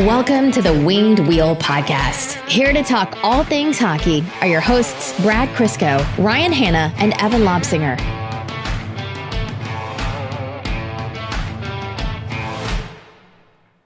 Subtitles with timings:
[0.00, 2.34] Welcome to the Winged Wheel Podcast.
[2.48, 7.42] Here to talk all things hockey are your hosts, Brad Crisco, Ryan Hanna, and Evan
[7.42, 7.98] Lobsinger.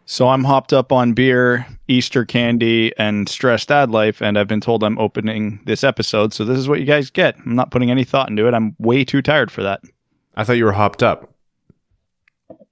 [0.04, 4.60] So I'm hopped up on beer, Easter candy, and stressed dad life, and I've been
[4.60, 6.34] told I'm opening this episode.
[6.34, 7.38] So this is what you guys get.
[7.38, 8.52] I'm not putting any thought into it.
[8.52, 9.80] I'm way too tired for that.
[10.36, 11.32] I thought you were hopped up.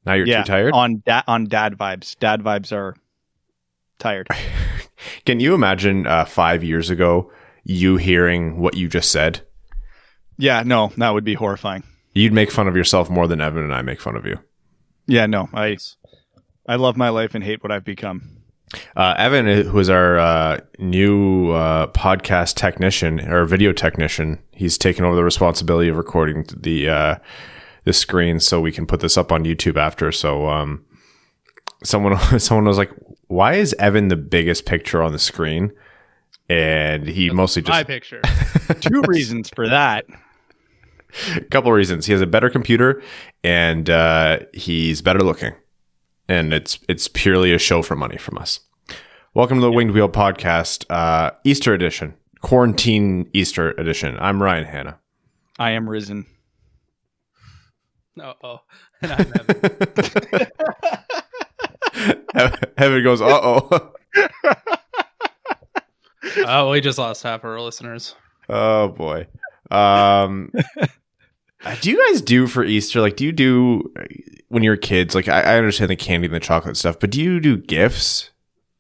[0.05, 0.75] Now you're yeah, too tired.
[0.75, 2.19] on da- on dad vibes.
[2.19, 2.97] Dad vibes are
[4.01, 4.29] tired.
[5.25, 7.31] Can you imagine uh, five years ago
[7.65, 9.43] you hearing what you just said?
[10.39, 11.83] yeah, no, that would be horrifying.
[12.15, 14.39] You'd make fun of yourself more than Evan and I make fun of you.
[15.07, 15.77] Yeah, no, I
[16.67, 18.39] I love my life and hate what I've become.
[18.97, 25.05] Uh, Evan, who is our uh, new uh, podcast technician or video technician, he's taken
[25.05, 27.17] over the responsibility of recording the uh,
[27.85, 30.11] the screen so we can put this up on YouTube after.
[30.13, 30.85] So, um,
[31.85, 32.91] someone someone was like,
[33.29, 35.73] "Why is Evan the biggest picture on the screen?"
[36.49, 38.21] And he mostly my just picture.
[38.81, 40.07] Two reasons for that.
[41.37, 42.07] a couple of reasons.
[42.07, 43.03] He has a better computer
[43.45, 45.55] and uh, he's better looking,
[46.29, 48.61] and it's it's purely a show for money from us.
[49.33, 54.17] Welcome to the Winged Wheel Podcast, uh, Easter edition, quarantine Easter edition.
[54.19, 54.99] I'm Ryan Hanna.
[55.57, 56.27] I am risen.
[58.21, 58.59] Oh, oh.
[62.45, 62.71] And I'm Evan.
[62.79, 63.93] Evan goes, "Uh oh,
[66.47, 68.15] oh, we just lost half our listeners.
[68.49, 69.27] oh boy."
[69.71, 70.51] Um,
[71.81, 73.01] do you guys do for Easter?
[73.01, 73.93] Like, do you do
[74.49, 75.15] when you're kids?
[75.15, 78.31] Like, I, I understand the candy and the chocolate stuff, but do you do gifts?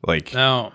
[0.07, 0.73] Like, No.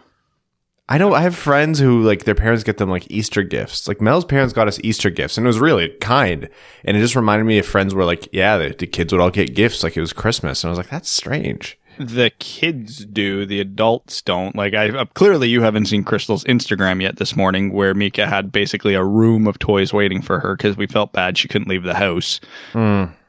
[0.87, 3.87] I know I have friends who like their parents get them like Easter gifts.
[3.87, 6.47] Like Mel's parents got us Easter gifts, and it was really kind.
[6.83, 9.31] And it just reminded me of friends where like, yeah, the, the kids would all
[9.31, 11.79] get gifts like it was Christmas, and I was like, that's strange.
[11.97, 14.55] The kids do, the adults don't.
[14.55, 18.51] Like I uh, clearly you haven't seen Crystal's Instagram yet this morning where Mika had
[18.51, 21.83] basically a room of toys waiting for her cuz we felt bad she couldn't leave
[21.83, 22.39] the house.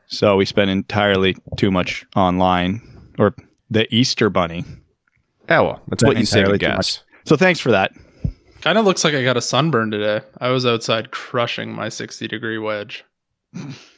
[0.09, 2.81] So we spent entirely too much online
[3.19, 3.35] or
[3.71, 4.65] the Easter bunny.
[5.49, 7.03] Yeah, well, that's what you say to entirely too guess.
[7.25, 7.93] So thanks for that.
[8.63, 10.25] Kind of looks like I got a sunburn today.
[10.39, 13.05] I was outside crushing my 60 degree wedge.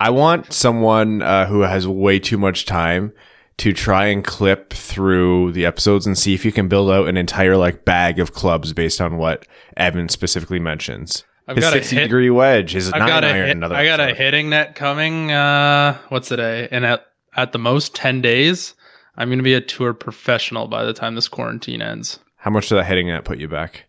[0.00, 3.12] I want someone uh, who has way too much time
[3.58, 7.16] to try and clip through the episodes and see if you can build out an
[7.16, 11.24] entire like bag of clubs based on what Evan specifically mentions.
[11.48, 13.56] I've his got a 60 hit- degree wedge, his I've nine got a iron, hit,
[13.56, 13.74] another.
[13.74, 15.32] I got a hitting net coming.
[15.32, 16.68] Uh, what's today?
[16.70, 18.74] And at at the most 10 days,
[19.16, 22.20] I'm going to be a tour professional by the time this quarantine ends.
[22.36, 23.86] How much did that hitting net put you back?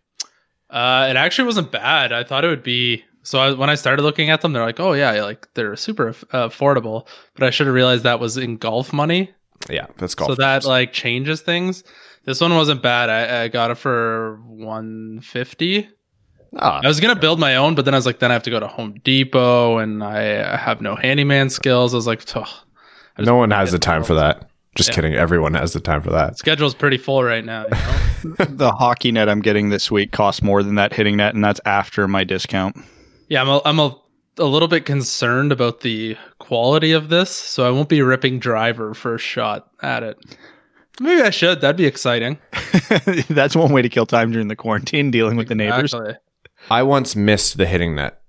[0.68, 2.12] Uh, it actually wasn't bad.
[2.12, 3.04] I thought it would be.
[3.22, 6.08] So I, when I started looking at them, they're like, "Oh yeah, like they're super
[6.32, 9.30] uh, affordable." But I should have realized that was in golf money.
[9.68, 10.30] Yeah, that's golf.
[10.30, 10.66] so that clubs.
[10.66, 11.84] like changes things.
[12.24, 13.10] This one wasn't bad.
[13.10, 15.88] I, I got it for 150.
[16.56, 18.42] Ah, I was gonna build my own, but then I was like, then I have
[18.44, 21.94] to go to Home Depot, and I have no handyman skills.
[21.94, 22.48] I was like, "Ugh."
[23.16, 24.48] I no one has the time for that.
[24.76, 24.94] Just Yeah.
[24.94, 25.14] kidding.
[25.14, 26.38] Everyone has the time for that.
[26.38, 27.64] Schedule's pretty full right now.
[27.64, 27.70] You
[28.30, 28.44] know?
[28.48, 31.60] the hockey net I'm getting this week costs more than that hitting net and that's
[31.64, 32.76] after my discount.
[33.30, 33.96] Yeah, I'm a, I'm a,
[34.38, 38.92] a little bit concerned about the quality of this, so I won't be ripping driver
[38.92, 40.18] first shot at it.
[41.00, 41.62] Maybe I should.
[41.62, 42.38] That'd be exciting.
[43.30, 45.94] that's one way to kill time during the quarantine dealing with the neighbors.
[46.68, 48.20] I once missed the hitting net.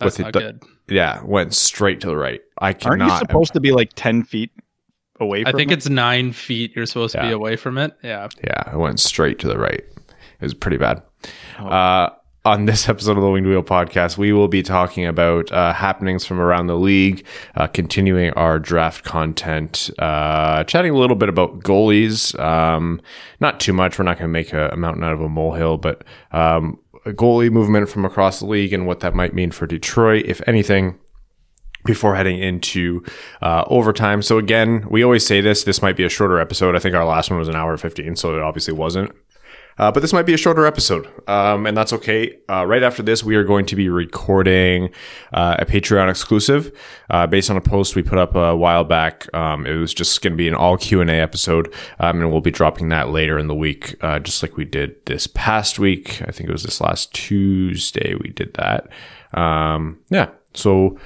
[0.00, 0.62] that's With not the- good.
[0.88, 2.40] Yeah, went straight to the right.
[2.58, 2.90] I cannot.
[2.90, 3.14] Aren't cannot.
[3.14, 4.50] you supposed to be like 10 feet
[5.20, 5.74] away I think it?
[5.74, 6.74] it's nine feet.
[6.74, 7.92] You're supposed to be away from it.
[8.02, 8.26] Yeah.
[8.42, 9.84] Yeah, I went straight to the right.
[9.84, 11.02] It was pretty bad.
[11.60, 11.66] Oh.
[11.68, 12.10] Uh,
[12.44, 16.24] on this episode of the Winged Wheel podcast, we will be talking about uh, happenings
[16.24, 21.60] from around the league, uh, continuing our draft content, uh, chatting a little bit about
[21.60, 22.38] goalies.
[22.40, 23.02] Um,
[23.40, 23.98] not too much.
[23.98, 26.02] We're not going to make a, a mountain out of a molehill, but
[26.32, 30.24] um, a goalie movement from across the league and what that might mean for Detroit,
[30.26, 30.98] if anything
[31.84, 33.02] before heading into
[33.42, 34.22] uh, overtime.
[34.22, 35.64] So again, we always say this.
[35.64, 36.74] This might be a shorter episode.
[36.74, 39.12] I think our last one was an hour fifteen, so it obviously wasn't.
[39.80, 42.36] Uh, but this might be a shorter episode, um, and that's okay.
[42.50, 44.90] Uh, right after this, we are going to be recording
[45.32, 46.70] uh, a Patreon exclusive
[47.08, 49.34] uh, based on a post we put up a while back.
[49.34, 52.30] Um, it was just going to be an all Q and A episode, um, and
[52.30, 55.78] we'll be dropping that later in the week, uh, just like we did this past
[55.78, 56.20] week.
[56.28, 58.86] I think it was this last Tuesday we did that.
[59.32, 60.98] Um, yeah, so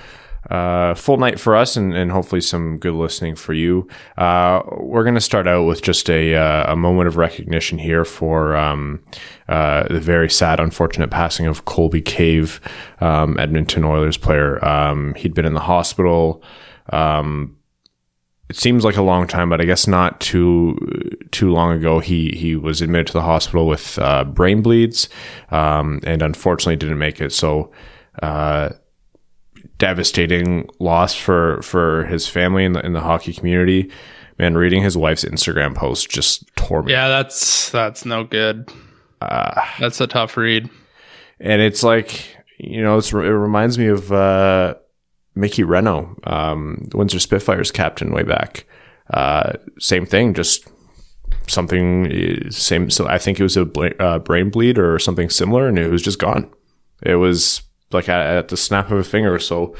[0.50, 3.88] uh, full night for us and, and hopefully some good listening for you.
[4.18, 8.04] Uh, we're going to start out with just a, uh, a moment of recognition here
[8.04, 9.02] for um,
[9.48, 12.60] uh, the very sad, unfortunate passing of Colby Cave,
[13.00, 14.64] um, Edmonton Oilers player.
[14.64, 16.42] Um, he'd been in the hospital.
[16.90, 17.56] Um,
[18.50, 20.76] it seems like a long time, but I guess not too
[21.30, 21.98] too long ago.
[21.98, 25.08] He he was admitted to the hospital with uh, brain bleeds,
[25.50, 27.32] um, and unfortunately didn't make it.
[27.32, 27.72] So,
[28.22, 28.70] uh,
[29.78, 33.90] devastating loss for for his family in the in the hockey community.
[34.38, 36.92] Man, reading his wife's Instagram post just tore me.
[36.92, 38.70] Yeah, that's that's no good.
[39.20, 40.68] Uh, that's a tough read.
[41.38, 44.12] And it's like you know, it reminds me of.
[44.12, 44.74] Uh,
[45.34, 48.66] Mickey Renaud, um, the Windsor Spitfires captain way back.
[49.12, 50.68] Uh, same thing, just
[51.46, 52.90] something same.
[52.90, 56.02] So I think it was a uh, brain bleed or something similar, and it was
[56.02, 56.50] just gone.
[57.02, 57.62] It was
[57.94, 59.38] like at, at the snap of a finger.
[59.38, 59.74] So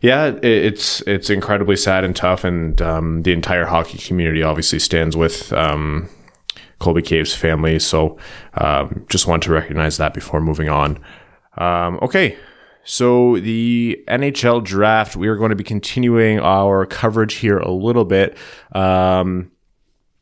[0.00, 4.78] yeah, it, it's it's incredibly sad and tough, and um, the entire hockey community obviously
[4.78, 6.08] stands with um,
[6.78, 7.78] Colby Cave's family.
[7.78, 8.18] So
[8.54, 10.98] um, just want to recognize that before moving on.
[11.56, 12.36] Um, okay,
[12.84, 18.04] so, the NHL draft, we are going to be continuing our coverage here a little
[18.04, 18.36] bit.
[18.72, 19.52] Um,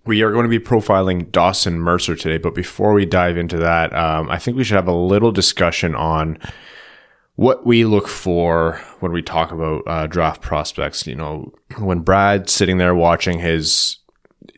[0.05, 3.95] we are going to be profiling Dawson Mercer today, but before we dive into that,
[3.95, 6.39] um, I think we should have a little discussion on
[7.41, 11.07] what we look for when we talk about uh, draft prospects.
[11.07, 13.97] You know, when Brad's sitting there watching his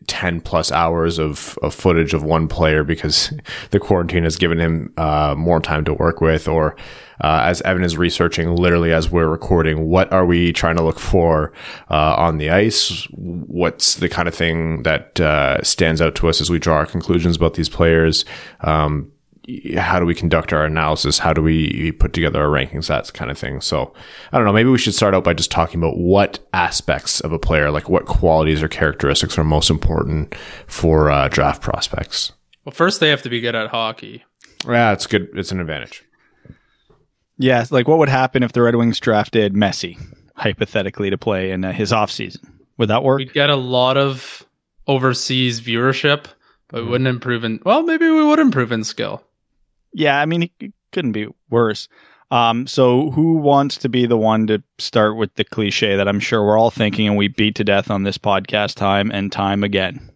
[0.09, 3.33] 10 plus hours of, of footage of one player because
[3.71, 6.75] the quarantine has given him uh, more time to work with or
[7.21, 10.99] uh, as evan is researching literally as we're recording what are we trying to look
[10.99, 11.53] for
[11.89, 16.41] uh, on the ice what's the kind of thing that uh, stands out to us
[16.41, 18.25] as we draw our conclusions about these players
[18.63, 19.13] um,
[19.77, 21.19] how do we conduct our analysis?
[21.19, 22.87] How do we put together our rankings?
[22.87, 23.61] That kind of thing.
[23.61, 23.93] So
[24.33, 24.53] I don't know.
[24.53, 27.89] Maybe we should start out by just talking about what aspects of a player, like
[27.89, 30.35] what qualities or characteristics are most important
[30.67, 32.33] for uh, draft prospects.
[32.65, 34.25] Well, first they have to be good at hockey.
[34.67, 35.29] Yeah, it's good.
[35.35, 36.05] It's an advantage.
[37.39, 39.99] Yeah, like what would happen if the Red Wings drafted Messi
[40.37, 42.49] hypothetically to play in uh, his offseason?
[42.79, 43.19] Would that work?
[43.19, 44.47] We'd get a lot of
[44.87, 46.27] overseas viewership,
[46.69, 46.91] but mm-hmm.
[46.91, 47.61] wouldn't improve in.
[47.65, 49.25] Well, maybe we would improve in skill.
[49.93, 51.89] Yeah, I mean, it couldn't be worse.
[52.31, 56.19] Um, so who wants to be the one to start with the cliche that I'm
[56.19, 59.63] sure we're all thinking and we beat to death on this podcast time and time
[59.63, 60.11] again?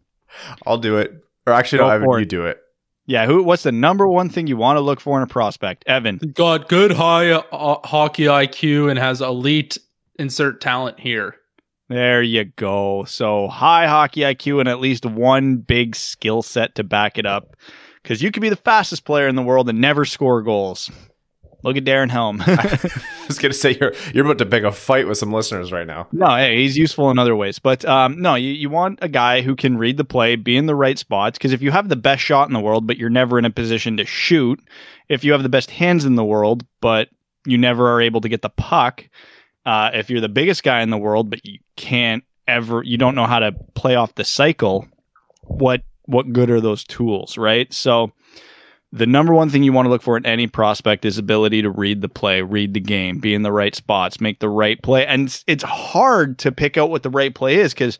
[0.66, 1.12] I'll do it.
[1.46, 2.58] Or actually, no, Evan, you do it.
[3.04, 3.42] Yeah, who?
[3.42, 6.16] What's the number one thing you want to look for in a prospect, Evan?
[6.16, 9.78] Got good high uh, hockey IQ and has elite
[10.18, 11.36] insert talent here.
[11.88, 13.04] There you go.
[13.04, 17.54] So high hockey IQ and at least one big skill set to back it up
[18.06, 20.92] because you could be the fastest player in the world and never score goals.
[21.64, 22.40] Look at Darren Helm.
[22.46, 22.90] I
[23.26, 25.88] was going to say you're you're about to pick a fight with some listeners right
[25.88, 26.06] now.
[26.12, 29.40] No, hey, he's useful in other ways, but um, no, you, you want a guy
[29.40, 31.36] who can read the play, be in the right spots.
[31.36, 33.50] Because if you have the best shot in the world, but you're never in a
[33.50, 34.60] position to shoot,
[35.08, 37.08] if you have the best hands in the world, but
[37.44, 39.08] you never are able to get the puck,
[39.64, 43.16] uh, if you're the biggest guy in the world, but you can't ever, you don't
[43.16, 44.86] know how to play off the cycle.
[45.42, 47.72] What what good are those tools, right?
[47.72, 48.12] So
[48.92, 51.70] the number one thing you want to look for in any prospect is ability to
[51.70, 55.06] read the play, read the game, be in the right spots, make the right play.
[55.06, 57.98] And it's hard to pick out what the right play is because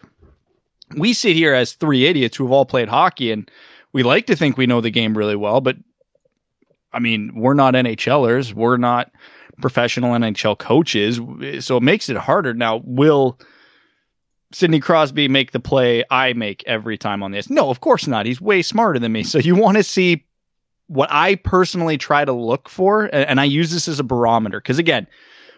[0.97, 3.51] we sit here as three idiots who have all played hockey and
[3.93, 5.77] we like to think we know the game really well, but
[6.93, 9.11] I mean, we're not NHLers, we're not
[9.61, 11.21] professional NHL coaches,
[11.65, 12.55] so it makes it harder.
[12.55, 13.39] Now, will
[14.57, 17.51] Sidney Crosby make the play I make every time on this?
[17.51, 18.25] No, of course not.
[18.25, 19.23] He's way smarter than me.
[19.23, 20.25] So you want to see
[20.87, 24.79] what I personally try to look for, and I use this as a barometer because
[24.79, 25.09] again,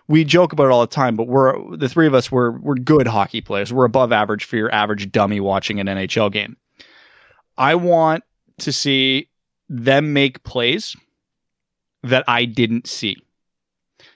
[0.08, 2.74] we joke about it all the time, but we're the three of us we're we're
[2.74, 3.72] good hockey players.
[3.72, 6.56] We're above average for your average dummy watching an NHL game.
[7.56, 8.24] I want
[8.58, 9.30] to see
[9.68, 10.96] them make plays
[12.02, 13.16] that I didn't see.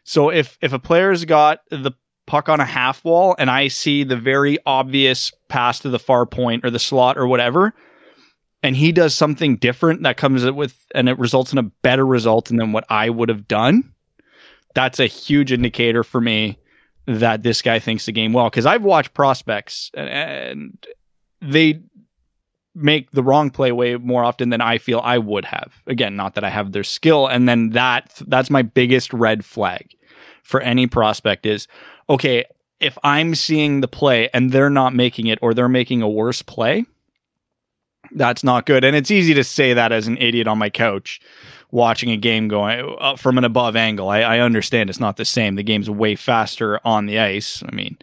[0.03, 1.93] So if if a player's got the
[2.33, 6.25] puck on a half wall and I see the very obvious pass to the far
[6.25, 7.75] point or the slot or whatever,
[8.63, 12.47] and he does something different that comes with and it results in a better result
[12.47, 13.93] than what I would have done,
[14.75, 16.59] that's a huge indicator for me
[17.07, 18.49] that this guy thinks the game well.
[18.49, 20.83] Because I've watched prospects and
[21.43, 21.83] they
[22.75, 25.75] make the wrong play way more often than I feel I would have.
[25.87, 27.27] Again, not that I have their skill.
[27.27, 29.95] And then that that's my biggest red flag
[30.43, 31.69] for any prospect is
[32.09, 32.45] okay,
[32.81, 36.43] if I'm seeing the play and they're not making it or they're making a worse
[36.43, 36.85] play,
[38.11, 38.85] that's not good.
[38.85, 41.21] And it's easy to say that as an idiot on my couch
[41.71, 44.09] watching a game going uh, from an above angle.
[44.09, 45.55] I, I understand it's not the same.
[45.55, 47.63] The game's way faster on the ice.
[47.67, 47.97] I mean,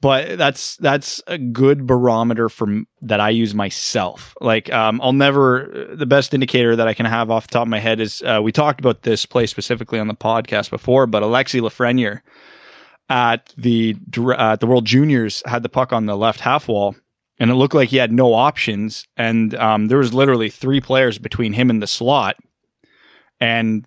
[0.00, 4.34] but that's that's a good barometer for that I use myself.
[4.40, 7.68] Like um, I'll never the best indicator that I can have off the top of
[7.68, 11.22] my head is uh, we talked about this play specifically on the podcast before, but
[11.22, 12.20] Alexi Lafreniere
[13.12, 16.96] at the uh, the World Juniors had the puck on the left half wall,
[17.38, 19.06] and it looked like he had no options.
[19.18, 22.36] And um, there was literally three players between him and the slot.
[23.38, 23.86] And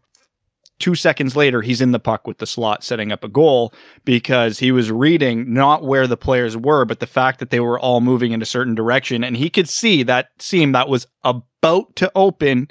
[0.77, 4.59] two seconds later, he's in the puck with the slot setting up a goal because
[4.59, 8.01] he was reading not where the players were, but the fact that they were all
[8.01, 9.23] moving in a certain direction.
[9.23, 12.67] And he could see that seam that was about to open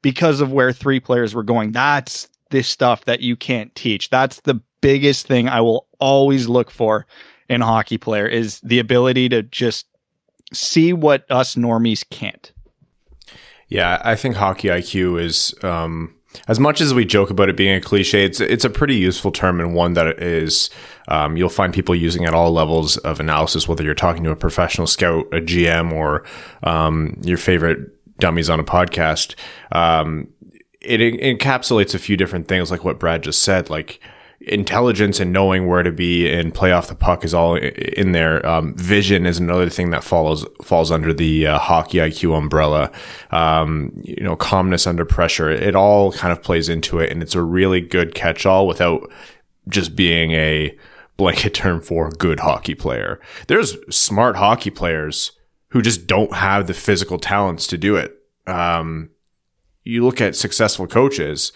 [0.00, 1.72] because of where three players were going.
[1.72, 4.08] That's this stuff that you can't teach.
[4.08, 7.06] That's the biggest thing I will always look for
[7.48, 9.86] in a hockey player is the ability to just
[10.52, 12.52] see what us normies can't.
[13.68, 16.14] Yeah, I think hockey IQ is um,
[16.46, 19.30] as much as we joke about it being a cliche, it's it's a pretty useful
[19.30, 20.70] term and one that is
[21.08, 24.36] um, you'll find people using at all levels of analysis, whether you're talking to a
[24.36, 26.24] professional scout, a GM, or
[26.62, 29.34] um, your favorite dummies on a podcast.
[29.72, 30.28] Um,
[30.80, 34.00] it, it encapsulates a few different things, like what Brad just said, like
[34.40, 38.44] intelligence and knowing where to be and play off the puck is all in there.
[38.46, 42.90] Um, vision is another thing that follows falls under the uh, hockey IQ umbrella.
[43.30, 45.50] Um, you know, calmness under pressure.
[45.50, 49.10] It all kind of plays into it, and it's a really good catch-all without
[49.68, 50.76] just being a
[51.16, 53.20] blanket term for good hockey player.
[53.48, 55.32] There's smart hockey players
[55.70, 58.16] who just don't have the physical talents to do it.
[58.46, 59.10] Um,
[59.84, 61.52] you look at successful coaches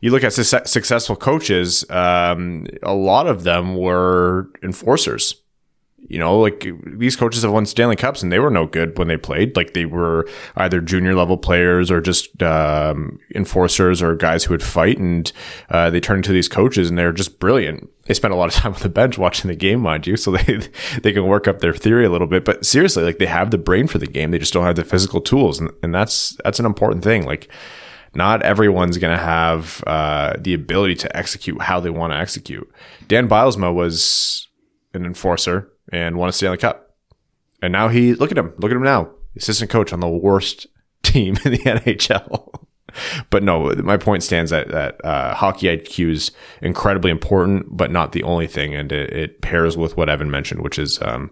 [0.00, 5.34] you look at su- successful coaches, um, a lot of them were enforcers.
[6.08, 9.08] You know, like these coaches have won Stanley Cups and they were no good when
[9.08, 9.56] they played.
[9.56, 14.62] Like they were either junior level players or just um, enforcers or guys who would
[14.62, 14.98] fight.
[14.98, 15.32] And
[15.68, 17.90] uh, they turn into these coaches and they're just brilliant.
[18.04, 20.30] They spend a lot of time on the bench watching the game, mind you, so
[20.30, 20.68] they
[21.02, 22.44] they can work up their theory a little bit.
[22.44, 24.84] But seriously, like they have the brain for the game, they just don't have the
[24.84, 27.24] physical tools, and, and that's that's an important thing.
[27.24, 27.50] Like
[28.16, 32.70] not everyone's going to have uh, the ability to execute how they want to execute.
[33.08, 34.48] Dan Bylsma was
[34.94, 36.96] an enforcer and won a Stanley Cup.
[37.62, 40.66] And now he, look at him, look at him now, assistant coach on the worst
[41.02, 42.66] team in the NHL.
[43.30, 46.30] but no, my point stands that, that uh, hockey IQ is
[46.62, 48.74] incredibly important, but not the only thing.
[48.74, 51.30] And it, it pairs with what Evan mentioned, which is um,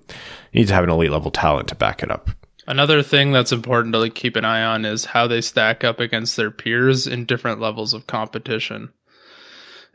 [0.52, 2.30] you need to have an elite level talent to back it up.
[2.66, 6.00] Another thing that's important to like keep an eye on is how they stack up
[6.00, 8.92] against their peers in different levels of competition.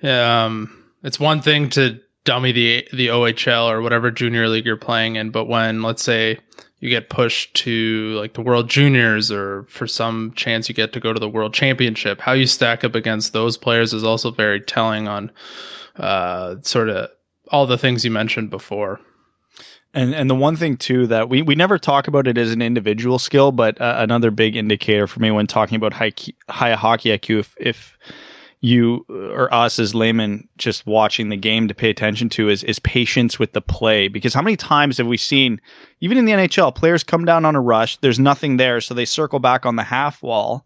[0.03, 5.15] Um, it's one thing to dummy the the OHL or whatever junior league you're playing
[5.15, 6.37] in, but when let's say
[6.79, 10.99] you get pushed to like the World Juniors or for some chance you get to
[10.99, 14.61] go to the World Championship, how you stack up against those players is also very
[14.61, 15.31] telling on
[15.97, 17.09] uh, sort of
[17.49, 19.01] all the things you mentioned before.
[19.93, 22.61] And and the one thing too that we, we never talk about it as an
[22.61, 26.13] individual skill, but uh, another big indicator for me when talking about high
[26.47, 27.97] high hockey IQ, if, if
[28.61, 32.77] you or us as laymen just watching the game to pay attention to is is
[32.79, 34.07] patience with the play.
[34.07, 35.61] Because how many times have we seen,
[36.01, 39.05] even in the NHL, players come down on a rush, there's nothing there, so they
[39.05, 40.65] circle back on the half wall.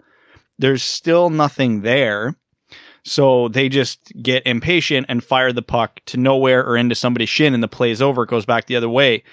[0.57, 2.35] There's still nothing there.
[3.03, 7.53] So they just get impatient and fire the puck to nowhere or into somebody's shin,
[7.53, 8.23] and the play is over.
[8.23, 9.23] It goes back the other way.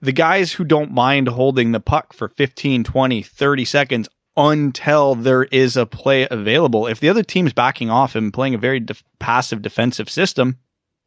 [0.00, 5.44] The guys who don't mind holding the puck for 15, 20, 30 seconds until there
[5.44, 6.86] is a play available.
[6.86, 10.58] If the other team's backing off and playing a very de- passive defensive system,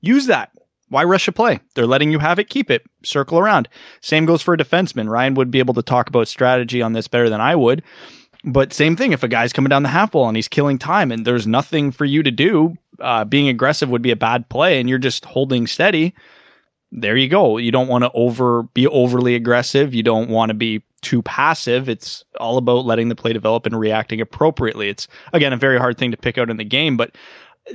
[0.01, 0.51] use that.
[0.89, 1.59] Why rush a play?
[1.73, 3.67] They're letting you have it, keep it, circle around.
[4.01, 5.09] Same goes for a defenseman.
[5.09, 7.81] Ryan would be able to talk about strategy on this better than I would.
[8.43, 11.11] But same thing, if a guy's coming down the half wall and he's killing time
[11.11, 14.79] and there's nothing for you to do, uh, being aggressive would be a bad play
[14.79, 16.13] and you're just holding steady.
[16.91, 17.57] There you go.
[17.57, 19.93] You don't want to over be overly aggressive.
[19.93, 21.89] You don't want to be too passive.
[21.89, 24.89] It's all about letting the play develop and reacting appropriately.
[24.89, 27.15] It's again a very hard thing to pick out in the game, but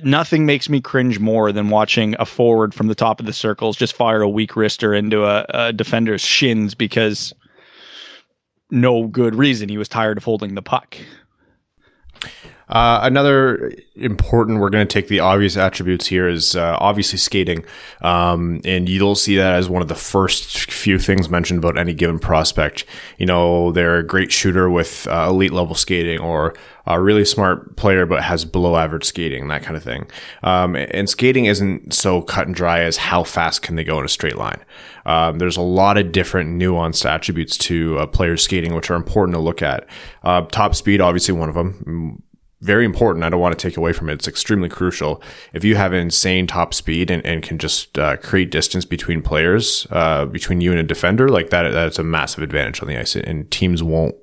[0.05, 3.77] nothing makes me cringe more than watching a forward from the top of the circles
[3.77, 7.33] just fire a weak wrister into a, a defender's shins because
[8.71, 9.69] no good reason.
[9.69, 10.97] He was tired of holding the puck.
[12.69, 17.65] Uh, another important, we're going to take the obvious attributes here is uh, obviously skating.
[18.03, 21.95] Um, and you'll see that as one of the first few things mentioned about any
[21.95, 22.85] given prospect.
[23.17, 26.55] You know, they're a great shooter with uh, elite level skating or
[26.87, 30.07] a really smart player but has below average skating, that kind of thing.
[30.43, 34.05] Um, and skating isn't so cut and dry as how fast can they go in
[34.05, 34.61] a straight line.
[35.05, 39.35] Um, there's a lot of different nuanced attributes to a player's skating, which are important
[39.35, 39.87] to look at.
[40.23, 42.23] Uh, top speed, obviously, one of them
[42.61, 43.25] very important.
[43.25, 44.15] I don't want to take away from it.
[44.15, 45.23] It's extremely crucial.
[45.53, 49.87] If you have insane top speed and, and can just uh, create distance between players,
[49.91, 53.15] uh, between you and a defender, like that, that's a massive advantage on the ice,
[53.15, 54.17] and teams won't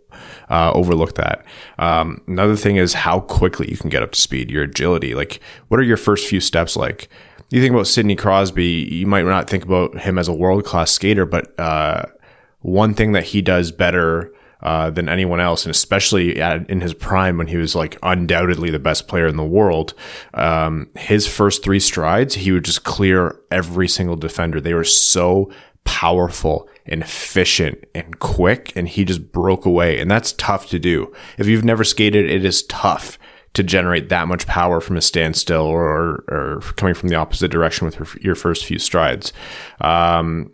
[0.49, 1.45] uh, overlook that.
[1.79, 5.15] Um, another thing is how quickly you can get up to speed, your agility.
[5.15, 5.39] Like,
[5.69, 7.09] what are your first few steps like?
[7.51, 10.91] you think about Sidney Crosby, you might not think about him as a world class
[10.91, 12.03] skater, but uh,
[12.59, 16.93] one thing that he does better uh, than anyone else, and especially at, in his
[16.93, 19.93] prime when he was like undoubtedly the best player in the world.
[20.33, 24.59] Um, his first three strides, he would just clear every single defender.
[24.59, 25.51] They were so
[25.83, 29.99] powerful and efficient and quick, and he just broke away.
[29.99, 31.13] And that's tough to do.
[31.37, 33.17] If you've never skated, it is tough
[33.53, 37.85] to generate that much power from a standstill or, or, coming from the opposite direction
[37.85, 39.31] with your first few strides.
[39.79, 40.51] Um,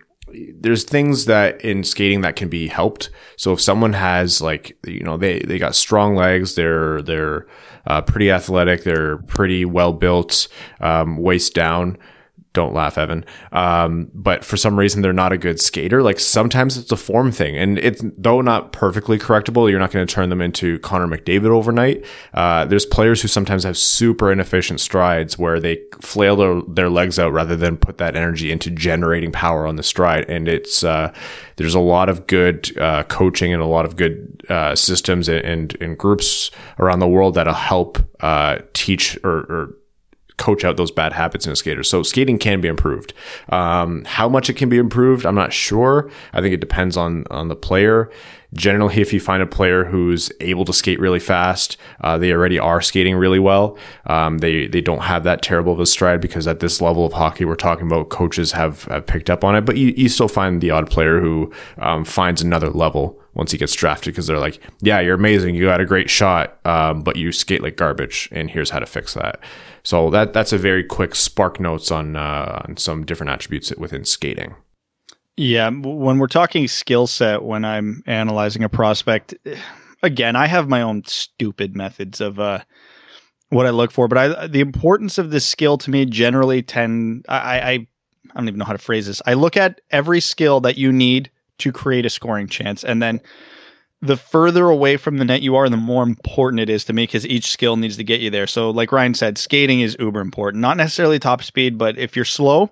[0.60, 3.10] there's things that in skating that can be helped.
[3.38, 7.48] So if someone has like you know they they got strong legs, they're they're
[7.88, 10.48] uh, pretty athletic, they're pretty well built,
[10.80, 11.98] um, waist down
[12.54, 13.24] don't laugh, Evan.
[13.54, 16.04] Um, but for some reason, they're not a good skater.
[16.04, 19.70] Like sometimes it's a form thing, and it's though not perfectly correctable.
[19.70, 22.06] You're not going to turn them into Connor McDavid overnight.
[22.34, 27.18] Uh, there's players who sometimes have super inefficient strides where they flail their, their, legs
[27.18, 30.30] out rather than put that energy into generating power on the stride.
[30.30, 31.14] And it's uh,
[31.56, 35.40] there's a lot of good uh, coaching and a lot of good uh, systems and,
[35.46, 39.78] and, and, groups around the world that'll help uh, teach or, or
[40.42, 41.84] coach out those bad habits in a skater.
[41.84, 43.14] So skating can be improved.
[43.50, 46.10] Um, how much it can be improved, I'm not sure.
[46.34, 48.10] I think it depends on on the player.
[48.54, 52.60] Generally, if you find a player who's able to skate really fast, uh, they already
[52.60, 53.78] are skating really well.
[54.08, 57.14] Um, they they don't have that terrible of a stride because at this level of
[57.14, 59.62] hockey we're talking about, coaches have, have picked up on it.
[59.62, 63.58] But you, you still find the odd player who um, finds another level once he
[63.58, 67.16] gets drafted because they're like, yeah, you're amazing, you got a great shot, um, but
[67.16, 69.40] you skate like garbage, and here's how to fix that.
[69.84, 74.06] So that that's a very quick spark notes on uh, on some different attributes within
[74.06, 74.56] skating.
[75.38, 79.34] Yeah, when we're talking skill set, when I'm analyzing a prospect,
[80.04, 82.60] again, I have my own stupid methods of uh,
[83.50, 87.26] what I look for, but I the importance of this skill to me generally tend
[87.28, 87.88] I, I I
[88.36, 89.22] don't even know how to phrase this.
[89.26, 93.22] I look at every skill that you need to create a scoring chance, and then
[94.02, 97.04] the further away from the net you are, the more important it is to me
[97.04, 98.48] because each skill needs to get you there.
[98.48, 100.62] So, like Ryan said, skating is uber important.
[100.62, 102.72] Not necessarily top speed, but if you're slow,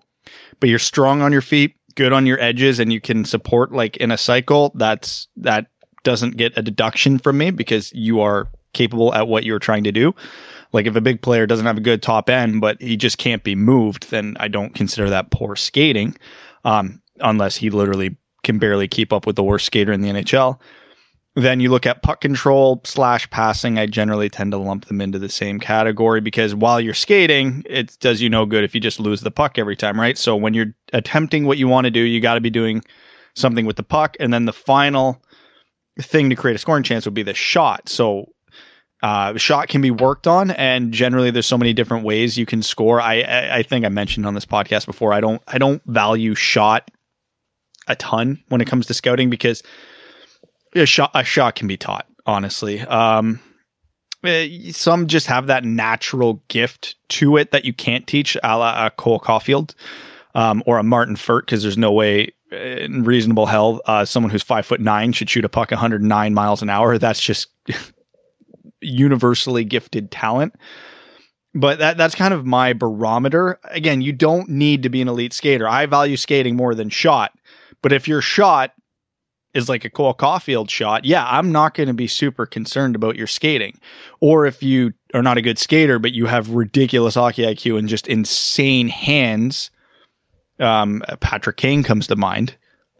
[0.59, 3.97] but you're strong on your feet, good on your edges, and you can support like
[3.97, 5.67] in a cycle, that's that
[6.03, 9.91] doesn't get a deduction from me because you are capable at what you're trying to
[9.91, 10.15] do.
[10.71, 13.43] Like if a big player doesn't have a good top end, but he just can't
[13.43, 16.15] be moved, then I don't consider that poor skating,
[16.63, 20.59] um, unless he literally can barely keep up with the worst skater in the NHL.
[21.39, 23.79] Then you look at puck control slash passing.
[23.79, 27.97] I generally tend to lump them into the same category because while you're skating, it
[28.01, 30.17] does you no good if you just lose the puck every time, right?
[30.17, 32.83] So when you're attempting what you want to do, you got to be doing
[33.35, 34.17] something with the puck.
[34.19, 35.21] And then the final
[36.01, 37.87] thing to create a scoring chance would be the shot.
[37.87, 38.33] So
[39.01, 42.61] uh, shot can be worked on, and generally there's so many different ways you can
[42.61, 42.99] score.
[42.99, 45.13] I, I I think I mentioned on this podcast before.
[45.13, 46.91] I don't I don't value shot
[47.87, 49.63] a ton when it comes to scouting because
[50.75, 52.81] a shot a shot can be taught honestly.
[52.81, 53.39] Um,
[54.23, 58.85] eh, some just have that natural gift to it that you can't teach a la
[58.85, 59.73] a cole caufield
[60.35, 64.43] um, or a Martin Frk because there's no way in reasonable hell uh, someone who's
[64.43, 66.97] five foot nine should shoot a puck 109 miles an hour.
[66.97, 67.47] That's just
[68.81, 70.55] universally gifted talent.
[71.55, 73.59] But that that's kind of my barometer.
[73.65, 75.67] Again you don't need to be an elite skater.
[75.67, 77.31] I value skating more than shot
[77.81, 78.73] but if your shot
[79.53, 83.15] is like a Cole Caufield shot, yeah, I'm not going to be super concerned about
[83.15, 83.79] your skating.
[84.19, 87.89] Or if you are not a good skater, but you have ridiculous hockey IQ and
[87.89, 89.71] just insane hands,
[90.59, 92.55] um, Patrick Kane comes to mind.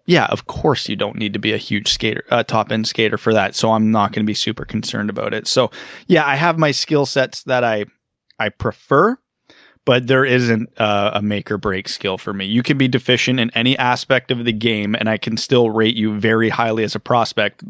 [0.05, 3.17] Yeah, of course you don't need to be a huge skater, uh, top end skater
[3.17, 3.53] for that.
[3.53, 5.47] So I'm not going to be super concerned about it.
[5.47, 5.69] So
[6.07, 7.85] yeah, I have my skill sets that I
[8.39, 9.19] I prefer
[9.89, 12.45] but there isn't uh, a make or break skill for me.
[12.45, 15.95] You can be deficient in any aspect of the game, and I can still rate
[15.95, 17.63] you very highly as a prospect.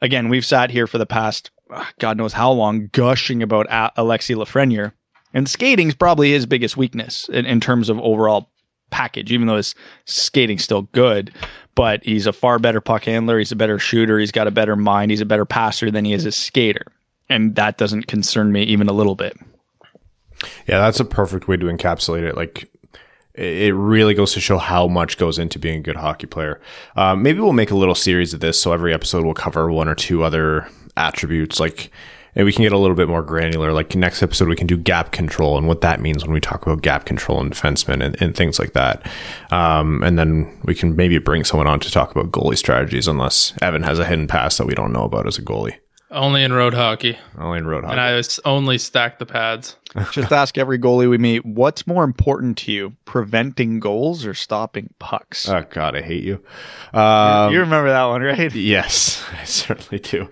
[0.00, 4.36] Again, we've sat here for the past uh, God knows how long gushing about Alexi
[4.36, 4.92] Lafreniere,
[5.34, 8.48] and skating is probably his biggest weakness in, in terms of overall
[8.90, 11.32] package, even though his skating's still good.
[11.74, 13.40] But he's a far better puck handler.
[13.40, 14.20] He's a better shooter.
[14.20, 15.10] He's got a better mind.
[15.10, 16.86] He's a better passer than he is a skater.
[17.28, 19.36] And that doesn't concern me even a little bit.
[20.66, 22.36] Yeah, that's a perfect way to encapsulate it.
[22.36, 22.70] Like,
[23.34, 26.60] it really goes to show how much goes into being a good hockey player.
[26.96, 29.88] Um, maybe we'll make a little series of this, so every episode will cover one
[29.88, 31.90] or two other attributes, like,
[32.34, 33.72] and we can get a little bit more granular.
[33.72, 36.64] Like next episode, we can do gap control and what that means when we talk
[36.64, 39.04] about gap control and defensemen and, and things like that.
[39.50, 43.52] Um, and then we can maybe bring someone on to talk about goalie strategies, unless
[43.60, 45.78] Evan has a hidden pass that we don't know about as a goalie.
[46.10, 47.18] Only in road hockey.
[47.38, 47.98] Only in road hockey.
[47.98, 49.76] And I only stack the pads.
[50.12, 54.94] Just ask every goalie we meet, what's more important to you, preventing goals or stopping
[54.98, 55.48] pucks?
[55.48, 56.44] Oh God, I hate you.
[56.92, 58.54] Um, you remember that one, right?
[58.60, 60.28] Yes, I certainly do.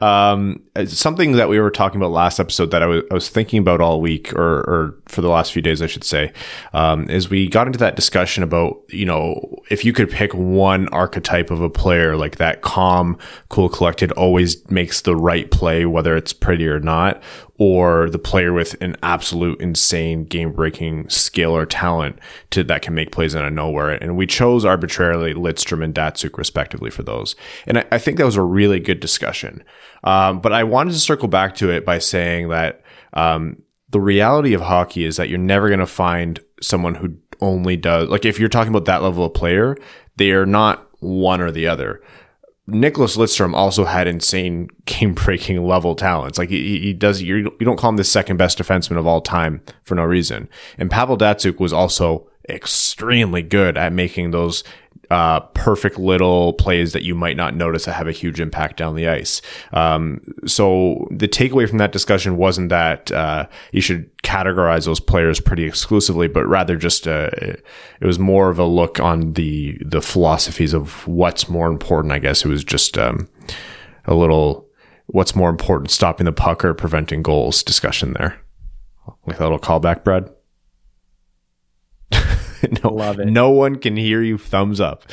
[0.00, 3.58] Um, something that we were talking about last episode that I was, I was thinking
[3.58, 6.32] about all week, or, or for the last few days, I should say,
[6.72, 10.88] um, is we got into that discussion about you know if you could pick one
[10.88, 13.18] archetype of a player like that calm,
[13.48, 17.22] cool, collected, always makes the right play, whether it's pretty or not,
[17.60, 22.18] or the player with an absolute insane game breaking skill or talent
[22.48, 23.90] to that can make plays out of nowhere.
[23.90, 27.36] And we chose arbitrarily Lidstrom and Datsyuk respectively for those.
[27.66, 29.62] And I, I think that was a really good discussion.
[30.04, 34.54] Um, but I wanted to circle back to it by saying that um, the reality
[34.54, 38.38] of hockey is that you're never going to find someone who only does like if
[38.38, 39.76] you're talking about that level of player,
[40.16, 42.02] they are not one or the other.
[42.66, 46.38] Nicholas Lidstrom also had insane game breaking level talents.
[46.38, 49.62] Like he, he does, you don't call him the second best defenseman of all time
[49.82, 50.48] for no reason.
[50.78, 54.64] And Pavel Datsyuk was also extremely good at making those
[55.10, 58.94] uh, perfect little plays that you might not notice that have a huge impact down
[58.94, 59.42] the ice.
[59.72, 65.40] Um, so the takeaway from that discussion wasn't that uh, you should categorize those players
[65.40, 67.64] pretty exclusively, but rather just uh, it
[68.06, 72.12] was more of a look on the the philosophies of what's more important.
[72.12, 73.28] I guess it was just um,
[74.04, 74.68] a little
[75.06, 78.40] what's more important, stopping the puck or preventing goals discussion there.
[79.24, 80.30] With a little callback, Brad.
[82.84, 83.26] no, Love it.
[83.26, 84.38] No one can hear you.
[84.38, 85.04] Thumbs up.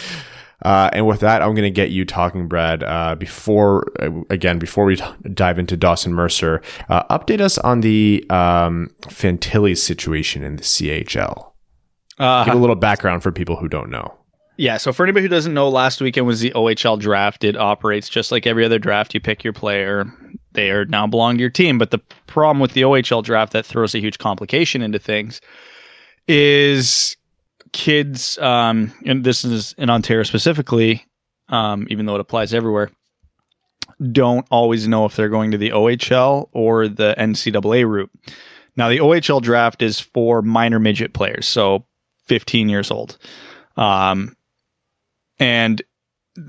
[0.63, 2.83] Uh, and with that, I'm going to get you talking, Brad.
[2.83, 4.99] Uh, before uh, again, before we
[5.33, 11.51] dive into Dawson Mercer, uh, update us on the um, Fantilli situation in the CHL.
[12.17, 14.15] Uh, Give a little background for people who don't know.
[14.57, 17.43] Yeah, so for anybody who doesn't know, last weekend was the OHL draft.
[17.43, 19.13] It operates just like every other draft.
[19.13, 20.11] You pick your player,
[20.53, 21.77] they are now belong to your team.
[21.77, 25.41] But the problem with the OHL draft that throws a huge complication into things
[26.27, 27.16] is
[27.77, 31.05] kids, um, and this is in Ontario specifically,
[31.49, 32.89] um, even though it applies everywhere,
[34.11, 38.09] don't always know if they're going to the OHL or the NCAA route.
[38.75, 41.85] Now, the OHL draft is for minor midget players, so
[42.25, 43.19] 15 years old.
[43.75, 44.35] Um,
[45.39, 45.79] and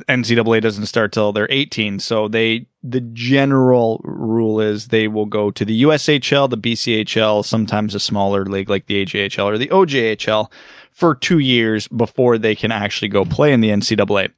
[0.09, 1.99] NCAA doesn't start till they're 18.
[2.01, 7.95] So they the general rule is they will go to the USHL, the BCHL, sometimes
[7.95, 10.51] a smaller league like the AJHL or the OJHL
[10.99, 14.33] for two years before they can actually go play in the NCAA.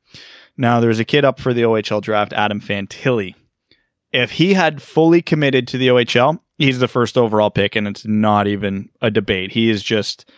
[0.58, 3.34] Now there's a kid up for the OHL draft, Adam Fantilli.
[4.12, 8.04] If he had fully committed to the OHL, he's the first overall pick, and it's
[8.04, 9.50] not even a debate.
[9.50, 10.30] He is just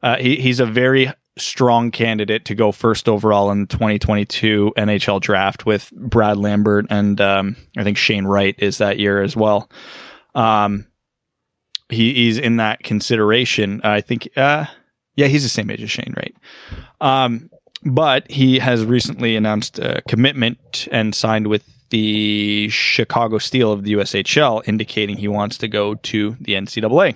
[0.00, 5.20] uh, he, he's a very strong candidate to go first overall in the 2022 NHL
[5.20, 9.68] draft with Brad Lambert and um, I think Shane Wright is that year as well.
[10.36, 10.86] Um,
[11.88, 13.80] he, he's in that consideration.
[13.82, 14.66] I think, uh,
[15.16, 16.36] yeah, he's the same age as Shane Wright?
[17.00, 17.50] Um,
[17.84, 23.92] but he has recently announced a commitment and signed with the Chicago Steel of the
[23.92, 27.14] USHL, indicating he wants to go to the NCAA.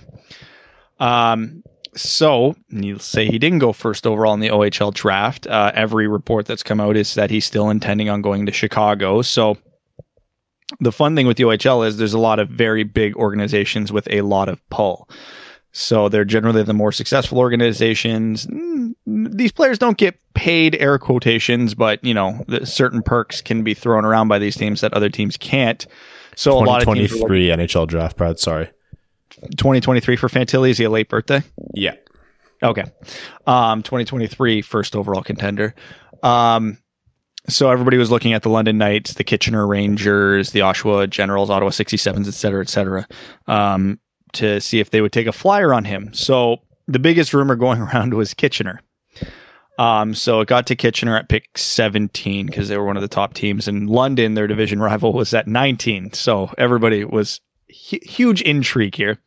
[0.99, 1.63] Um,
[1.95, 5.47] so, to say, he didn't go first overall in the OHL draft.
[5.47, 9.21] Uh, every report that's come out is that he's still intending on going to Chicago.
[9.21, 9.57] So,
[10.79, 14.07] the fun thing with the OHL is there's a lot of very big organizations with
[14.11, 15.09] a lot of pull.
[15.71, 18.47] So, they're generally the more successful organizations.
[18.47, 23.63] Mm, These players don't get paid air quotations, but you know, the certain perks can
[23.63, 25.85] be thrown around by these teams that other teams can't.
[26.35, 28.39] So, a lot of teams are 2023 NHL draft, Brad.
[28.39, 28.69] Sorry.
[29.57, 30.71] 2023 for Fantilli.
[30.71, 31.43] Is he a late birthday?
[31.73, 31.95] Yeah.
[32.61, 32.83] Okay.
[33.47, 35.75] Um, 2023 first overall contender.
[36.23, 36.77] Um,
[37.47, 41.71] so everybody was looking at the London Knights, the Kitchener Rangers, the Oshawa Generals, Ottawa
[41.71, 43.07] 67s, et cetera, et cetera,
[43.47, 43.99] um,
[44.33, 46.13] to see if they would take a flyer on him.
[46.13, 48.81] So the biggest rumor going around was Kitchener.
[49.77, 53.07] Um, so it got to Kitchener at pick 17 because they were one of the
[53.07, 53.65] top teams.
[53.67, 56.11] And London, their division rival, was at 19.
[56.11, 57.39] So everybody was
[57.89, 59.19] hu- huge intrigue here.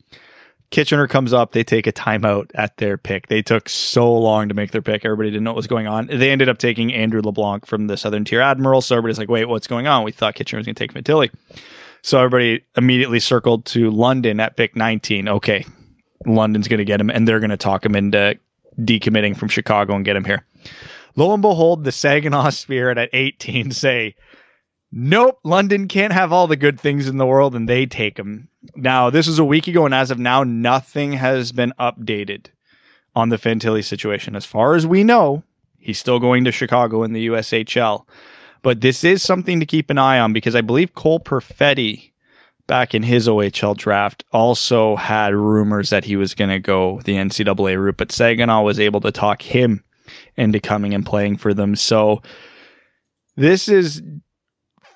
[0.70, 1.52] Kitchener comes up.
[1.52, 3.28] They take a timeout at their pick.
[3.28, 5.04] They took so long to make their pick.
[5.04, 6.06] Everybody didn't know what was going on.
[6.06, 8.80] They ended up taking Andrew LeBlanc from the Southern Tier Admiral.
[8.80, 10.02] So everybody's like, wait, what's going on?
[10.02, 11.30] We thought Kitchener was going to take Fantilli.
[12.02, 15.28] So everybody immediately circled to London at pick 19.
[15.28, 15.64] Okay,
[16.26, 18.38] London's going to get him, and they're going to talk him into
[18.80, 20.44] decommitting from Chicago and get him here.
[21.14, 24.14] Lo and behold, the Saginaw Spirit at 18 say,
[24.90, 28.48] Nope, London can't have all the good things in the world, and they take him.
[28.76, 32.46] Now, this was a week ago, and as of now, nothing has been updated
[33.14, 34.36] on the Fantilli situation.
[34.36, 35.44] As far as we know,
[35.78, 38.04] he's still going to Chicago in the USHL.
[38.62, 42.12] But this is something to keep an eye on because I believe Cole Perfetti
[42.66, 47.14] back in his OHL draft also had rumors that he was going to go the
[47.14, 49.83] NCAA route, but Saginaw was able to talk him
[50.37, 51.75] into coming and playing for them.
[51.75, 52.22] So
[53.37, 54.01] this is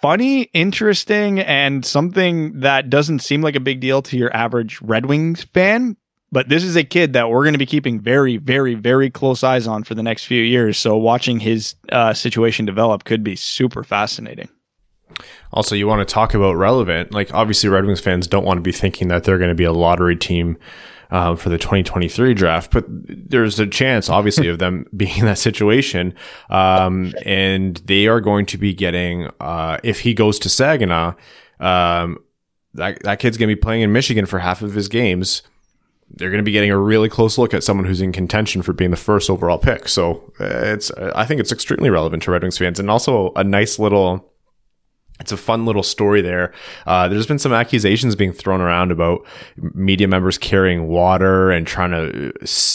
[0.00, 5.06] funny, interesting, and something that doesn't seem like a big deal to your average Red
[5.06, 5.96] Wings fan.
[6.32, 9.44] But this is a kid that we're going to be keeping very, very, very close
[9.44, 10.76] eyes on for the next few years.
[10.76, 14.48] So watching his uh, situation develop could be super fascinating.
[15.52, 17.12] Also, you want to talk about relevant.
[17.12, 19.64] Like, obviously, Red Wings fans don't want to be thinking that they're going to be
[19.64, 20.58] a lottery team
[21.10, 25.38] um, for the 2023 draft, but there's a chance, obviously, of them being in that
[25.38, 26.14] situation.
[26.50, 31.14] Um, and they are going to be getting, uh, if he goes to Saginaw,
[31.60, 32.18] um,
[32.74, 35.42] that, that kid's going to be playing in Michigan for half of his games.
[36.10, 38.72] They're going to be getting a really close look at someone who's in contention for
[38.72, 39.88] being the first overall pick.
[39.88, 43.44] So uh, it's, I think it's extremely relevant to Red Wings fans and also a
[43.44, 44.32] nice little
[45.18, 46.52] it's a fun little story there.
[46.86, 49.24] Uh, there's been some accusations being thrown around about
[49.56, 52.32] media members carrying water and trying to,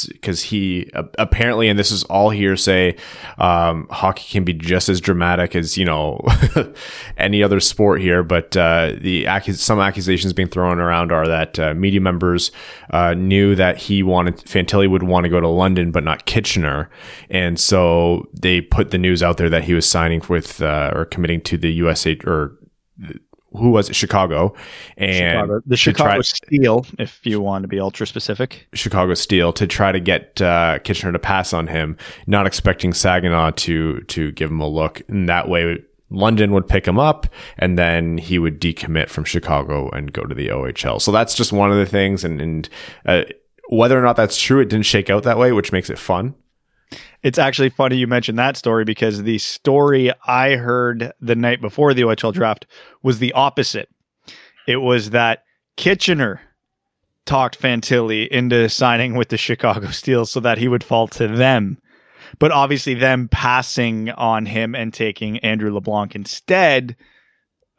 [0.09, 2.95] because he apparently, and this is all hearsay,
[3.37, 6.19] um, hockey can be just as dramatic as you know
[7.17, 8.23] any other sport here.
[8.23, 12.51] But uh, the some accusations being thrown around are that uh, media members
[12.89, 16.89] uh, knew that he wanted Fantilli would want to go to London, but not Kitchener,
[17.29, 21.05] and so they put the news out there that he was signing with uh, or
[21.05, 22.57] committing to the USA or
[23.53, 23.95] who was it?
[23.95, 24.55] Chicago,
[24.97, 25.61] and Chicago.
[25.65, 28.67] the Chicago Steel, if you want to be ultra specific.
[28.73, 33.51] Chicago Steel to try to get uh, Kitchener to pass on him, not expecting Saginaw
[33.51, 37.77] to to give him a look, and that way London would pick him up, and
[37.77, 41.01] then he would decommit from Chicago and go to the OHL.
[41.01, 42.69] So that's just one of the things, and and
[43.05, 43.23] uh,
[43.67, 46.35] whether or not that's true, it didn't shake out that way, which makes it fun.
[47.23, 51.93] It's actually funny you mentioned that story because the story I heard the night before
[51.93, 52.65] the OHL draft
[53.03, 53.89] was the opposite.
[54.67, 55.43] It was that
[55.77, 56.41] Kitchener
[57.25, 61.77] talked Fantilli into signing with the Chicago Steel so that he would fall to them.
[62.39, 66.95] But obviously, them passing on him and taking Andrew LeBlanc instead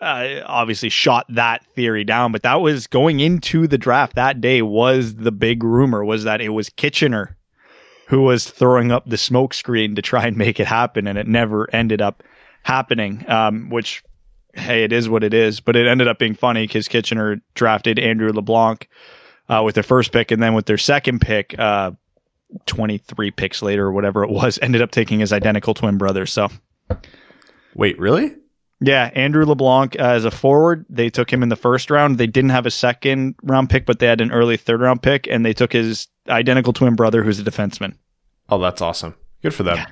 [0.02, 2.32] uh, obviously shot that theory down.
[2.32, 6.40] But that was going into the draft that day was the big rumor was that
[6.40, 7.36] it was Kitchener
[8.08, 11.26] who was throwing up the smoke screen to try and make it happen, and it
[11.26, 12.22] never ended up
[12.62, 13.24] happening.
[13.28, 14.02] Um, which,
[14.54, 15.60] hey, it is what it is.
[15.60, 18.88] But it ended up being funny because Kitchener drafted Andrew LeBlanc
[19.48, 21.92] uh, with their first pick, and then with their second pick, uh,
[22.66, 26.26] 23 picks later or whatever it was, ended up taking his identical twin brother.
[26.26, 26.48] So,
[27.74, 28.36] wait, really?
[28.84, 32.18] Yeah, Andrew LeBlanc uh, as a forward, they took him in the first round.
[32.18, 35.28] They didn't have a second round pick, but they had an early third round pick,
[35.28, 37.96] and they took his identical twin brother, who's a defenseman.
[38.48, 39.14] Oh, that's awesome.
[39.42, 39.76] Good for them.
[39.76, 39.86] Yeah.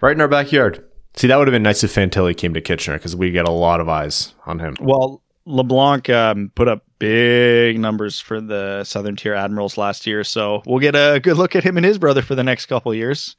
[0.00, 0.84] Right in our backyard.
[1.16, 3.50] See, that would have been nice if Fantilli came to Kitchener because we get a
[3.52, 4.76] lot of eyes on him.
[4.80, 10.62] Well, LeBlanc um, put up big numbers for the Southern Tier Admirals last year, so
[10.66, 13.36] we'll get a good look at him and his brother for the next couple years.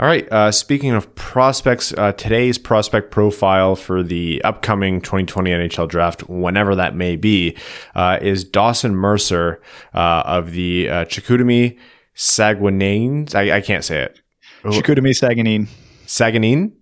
[0.00, 0.30] All right.
[0.32, 6.76] Uh, speaking of prospects, uh, today's prospect profile for the upcoming 2020 NHL draft, whenever
[6.76, 7.56] that may be,
[7.96, 9.60] uh, is Dawson Mercer
[9.94, 11.76] uh, of the uh, Chicoutimi
[12.14, 13.34] Saguenaynes.
[13.34, 14.20] I, I, can't say it.
[14.62, 15.66] Chicoutimi Saguenayne.
[16.06, 16.72] Saguenayne?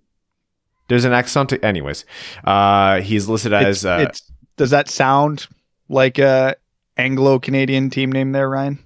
[0.87, 1.49] There's an accent.
[1.49, 2.05] To, anyways,
[2.43, 3.83] uh, he's listed as.
[3.83, 5.47] It's, it's, does that sound
[5.89, 6.55] like a
[6.97, 8.77] Anglo Canadian team name there, Ryan?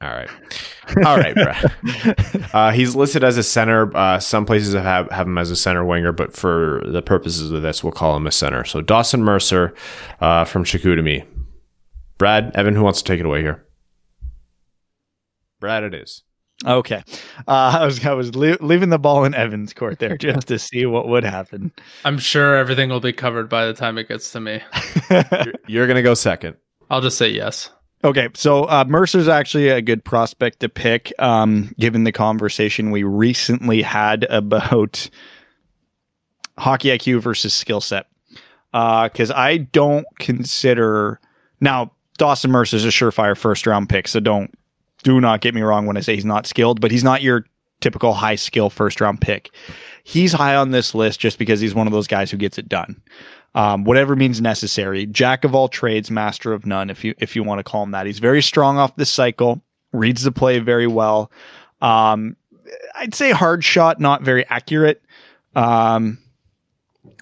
[0.00, 0.30] All right.
[1.04, 2.50] All right, Brad.
[2.52, 3.94] uh, he's listed as a center.
[3.96, 7.62] Uh, some places have, have him as a center winger, but for the purposes of
[7.62, 8.64] this, we'll call him a center.
[8.64, 9.74] So Dawson Mercer
[10.20, 11.26] uh, from Chicoutimi.
[12.18, 13.64] Brad, Evan, who wants to take it away here?
[15.60, 16.22] Brad, it is.
[16.64, 17.02] Okay.
[17.48, 20.58] Uh, I was I was li- leaving the ball in Evan's court there just to
[20.58, 21.72] see what would happen.
[22.04, 24.62] I'm sure everything will be covered by the time it gets to me.
[25.10, 26.56] you're, you're going to go second.
[26.88, 27.70] I'll just say yes.
[28.04, 33.02] Okay, so uh, Mercer's actually a good prospect to pick, um, given the conversation we
[33.02, 35.08] recently had about
[36.58, 38.06] hockey IQ versus skill set.
[38.72, 41.18] Because uh, I don't consider
[41.62, 44.52] now Dawson Mercer's a surefire first round pick, so don't
[45.02, 47.46] do not get me wrong when I say he's not skilled, but he's not your
[47.80, 49.50] typical high skill first round pick.
[50.02, 52.68] He's high on this list just because he's one of those guys who gets it
[52.68, 53.00] done
[53.54, 55.06] um, whatever means necessary.
[55.06, 57.92] Jack of all trades, master of none, if you if you want to call him
[57.92, 58.06] that.
[58.06, 59.62] He's very strong off the cycle,
[59.92, 61.30] reads the play very well.
[61.80, 62.36] Um,
[62.94, 65.02] I'd say hard shot, not very accurate.
[65.54, 66.18] Um,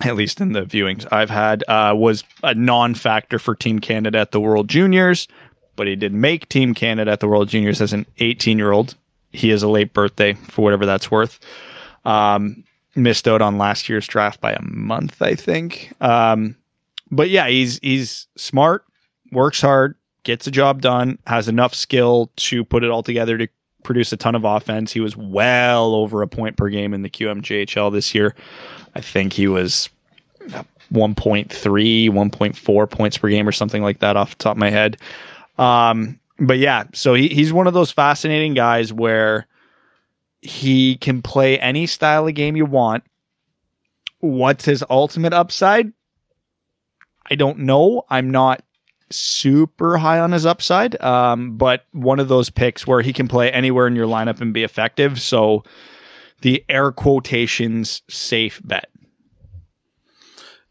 [0.03, 4.31] at least in the viewings I've had, uh, was a non-factor for Team Canada at
[4.31, 5.29] the World Juniors,
[5.77, 8.95] but he did make Team Canada at the World Juniors as an 18-year-old.
[9.33, 11.41] He has a late birthday for whatever that's worth.
[12.05, 12.65] Um,
[12.95, 15.93] missed out on last year's draft by a month, I think.
[16.01, 16.57] Um,
[17.11, 18.85] but yeah, he's he's smart,
[19.31, 23.49] works hard, gets the job done, has enough skill to put it all together to
[23.83, 24.93] produce a ton of offense.
[24.93, 28.35] He was well over a point per game in the QMJHL this year.
[28.95, 29.89] I think he was
[30.93, 34.99] 1.3, 1.4 points per game or something like that off the top of my head.
[35.59, 39.47] Um, but yeah, so he, he's one of those fascinating guys where
[40.43, 43.05] he can play any style of game you want.
[44.19, 45.93] What's his ultimate upside?
[47.31, 48.05] I don't know.
[48.11, 48.63] I'm not
[49.11, 53.51] super high on his upside, um, but one of those picks where he can play
[53.53, 55.21] anywhere in your lineup and be effective.
[55.21, 55.63] So
[56.41, 58.89] the air quotations safe bet.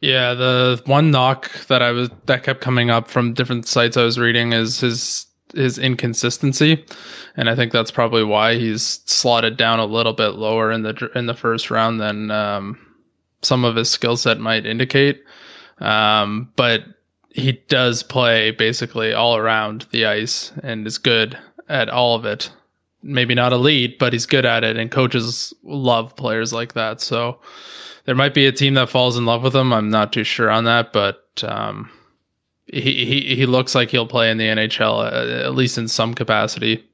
[0.02, 4.04] Yeah, the one knock that I was that kept coming up from different sites I
[4.04, 6.86] was reading is his his inconsistency,
[7.36, 11.10] and I think that's probably why he's slotted down a little bit lower in the
[11.16, 12.80] in the first round than um,
[13.42, 15.24] some of his skill set might indicate.
[15.80, 16.84] Um, but
[17.30, 21.38] he does play basically all around the ice and is good
[21.70, 22.52] at all of it.
[23.04, 27.02] Maybe not elite, but he's good at it, and coaches love players like that.
[27.02, 27.40] So
[28.06, 29.74] there might be a team that falls in love with him.
[29.74, 31.90] I'm not too sure on that, but um,
[32.72, 36.14] he, he he looks like he'll play in the NHL uh, at least in some
[36.14, 36.88] capacity.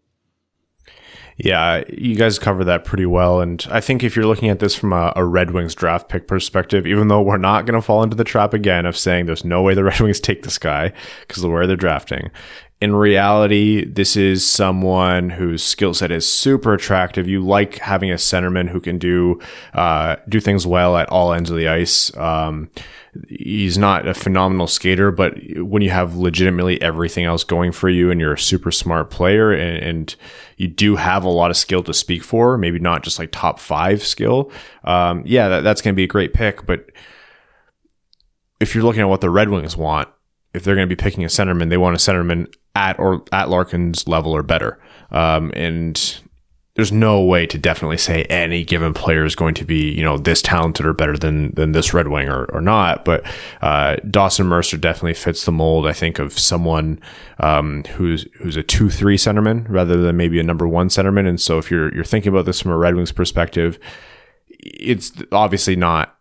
[1.37, 3.41] Yeah, you guys cover that pretty well.
[3.41, 6.27] And I think if you're looking at this from a, a Red Wings draft pick
[6.27, 9.45] perspective, even though we're not going to fall into the trap again of saying there's
[9.45, 10.91] no way the Red Wings take this guy
[11.27, 12.31] because of where they're drafting,
[12.79, 17.27] in reality, this is someone whose skill set is super attractive.
[17.27, 19.39] You like having a centerman who can do
[19.73, 22.15] uh, do things well at all ends of the ice.
[22.15, 22.69] Um,
[23.27, 28.11] he's not a phenomenal skater, but when you have legitimately everything else going for you
[28.11, 30.15] and you're a super smart player and, and
[30.57, 33.59] you do have a lot of skill to speak for, maybe not just like top
[33.59, 34.51] five skill,
[34.83, 36.65] um, yeah, that, that's going to be a great pick.
[36.65, 36.89] But
[38.59, 40.09] if you're looking at what the Red Wings want,
[40.53, 43.49] if they're going to be picking a centerman, they want a centerman at or at
[43.49, 44.79] Larkin's level or better.
[45.11, 46.19] Um, and
[46.77, 50.15] there's no way to definitely say any given player is going to be, you know,
[50.15, 53.03] this talented or better than than this Red Wing or, or not.
[53.03, 53.25] But
[53.61, 57.01] uh, Dawson Mercer definitely fits the mold, I think, of someone
[57.39, 61.27] um, who's who's a two three centerman rather than maybe a number one centerman.
[61.27, 63.79] And so if you're you're thinking about this from a Red Wings perspective,
[64.59, 66.15] it's obviously not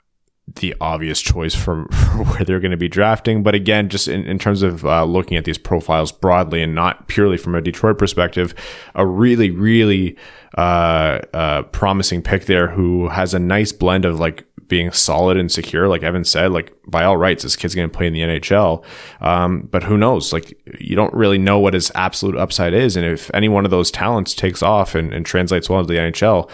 [0.54, 3.42] the obvious choice for, for where they're going to be drafting.
[3.42, 7.08] But again, just in, in terms of uh, looking at these profiles broadly and not
[7.08, 8.54] purely from a Detroit perspective,
[8.94, 10.16] a really, really
[10.56, 15.50] uh, uh, promising pick there who has a nice blend of like being solid and
[15.50, 15.88] secure.
[15.88, 18.84] Like Evan said, like by all rights, this kid's going to play in the NHL.
[19.20, 20.32] Um, but who knows?
[20.32, 22.96] Like you don't really know what his absolute upside is.
[22.96, 25.98] And if any one of those talents takes off and, and translates well into the
[25.98, 26.50] NHL,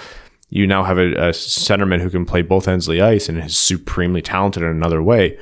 [0.54, 3.38] you now have a, a centerman who can play both ends of the ice and
[3.38, 5.38] is supremely talented in another way.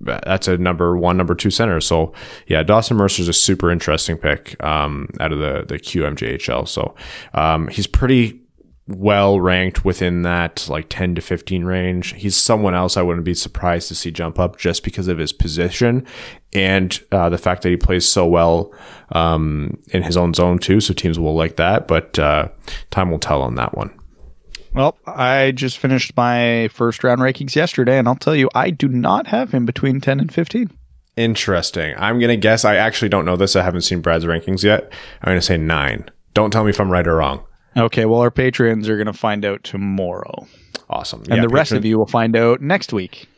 [0.00, 1.78] That's a number one, number two center.
[1.78, 2.14] So
[2.46, 6.66] yeah, Dawson Mercer is a super interesting pick um, out of the the QMJHL.
[6.66, 6.94] So
[7.34, 8.40] um, he's pretty
[8.86, 12.14] well ranked within that like 10 to 15 range.
[12.14, 15.34] He's someone else I wouldn't be surprised to see jump up just because of his
[15.34, 16.06] position
[16.54, 18.74] and uh, the fact that he plays so well
[19.12, 20.80] um, in his own zone too.
[20.80, 22.48] So teams will like that, but uh,
[22.90, 23.99] time will tell on that one.
[24.72, 28.88] Well, I just finished my first round rankings yesterday, and I'll tell you, I do
[28.88, 30.70] not have him between 10 and 15.
[31.16, 31.94] Interesting.
[31.98, 33.56] I'm going to guess, I actually don't know this.
[33.56, 34.92] I haven't seen Brad's rankings yet.
[35.22, 36.08] I'm going to say nine.
[36.34, 37.44] Don't tell me if I'm right or wrong.
[37.76, 40.46] Okay, well, our patrons are going to find out tomorrow.
[40.88, 41.20] Awesome.
[41.22, 43.28] And yeah, the patron- rest of you will find out next week.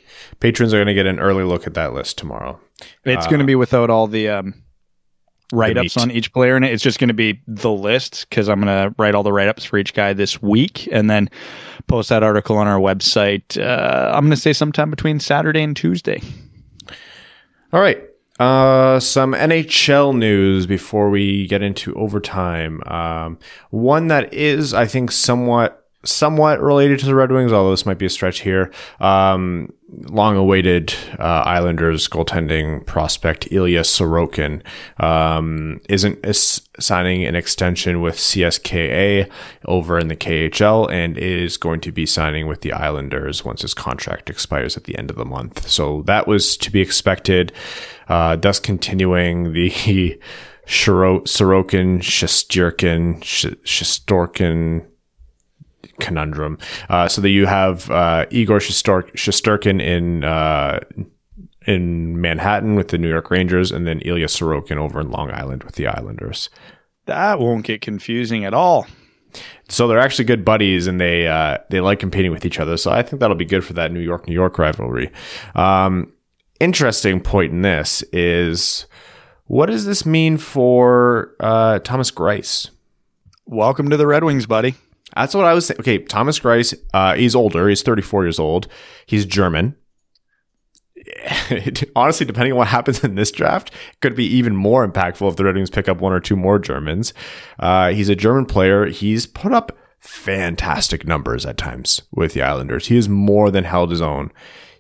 [0.40, 2.61] Patrons are going to get an early look at that list tomorrow.
[3.05, 4.62] It's uh, going to be without all the um,
[5.53, 6.73] write ups on each player in it.
[6.73, 9.49] It's just going to be the list because I'm going to write all the write
[9.49, 11.31] ups for each guy this week and then
[11.87, 13.61] post that article on our website.
[13.61, 16.23] Uh, I'm going to say sometime between Saturday and Tuesday.
[17.73, 18.03] All right.
[18.41, 22.83] Uh, some NHL news before we get into overtime.
[22.87, 23.38] Um,
[23.71, 27.99] one that is, I think, somewhat somewhat related to the Red Wings, although this might
[27.99, 28.73] be a stretch here.
[29.01, 34.62] Um, long awaited uh, Islanders goaltending prospect Ilya Sorokin
[35.02, 39.31] um, isn't is signing an extension with CSKA
[39.67, 43.75] over in the KHL and is going to be signing with the Islanders once his
[43.75, 45.69] contract expires at the end of the month.
[45.69, 47.52] So that was to be expected.
[48.08, 49.71] Uh, thus continuing the
[50.67, 54.87] Sorokin, Shesterkin, Shestorkin
[56.03, 56.59] conundrum.
[56.90, 60.81] Uh, so that you have uh, Igor Shesterkin in uh,
[61.67, 65.63] in Manhattan with the New York Rangers, and then Ilya Sorokin over in Long Island
[65.63, 66.50] with the Islanders.
[67.07, 68.87] That won't get confusing at all.
[69.69, 72.77] So they're actually good buddies, and they uh, they like competing with each other.
[72.77, 75.11] So I think that'll be good for that New York New York rivalry.
[75.55, 76.13] Um,
[76.61, 78.87] interesting point in this is
[79.46, 82.71] what does this mean for uh, Thomas Greiss?
[83.46, 84.75] Welcome to the Red Wings, buddy.
[85.15, 85.81] That's what I was saying.
[85.81, 87.69] Okay, Thomas Greiss, uh, he's older.
[87.69, 88.69] He's 34 years old.
[89.06, 89.77] He's German.
[91.96, 95.37] Honestly, depending on what happens in this draft, it could be even more impactful if
[95.37, 97.13] the Red Wings pick up one or two more Germans.
[97.58, 98.87] Uh, he's a German player.
[98.87, 102.87] He's put up fantastic numbers at times with the Islanders.
[102.87, 104.33] He has more than held his own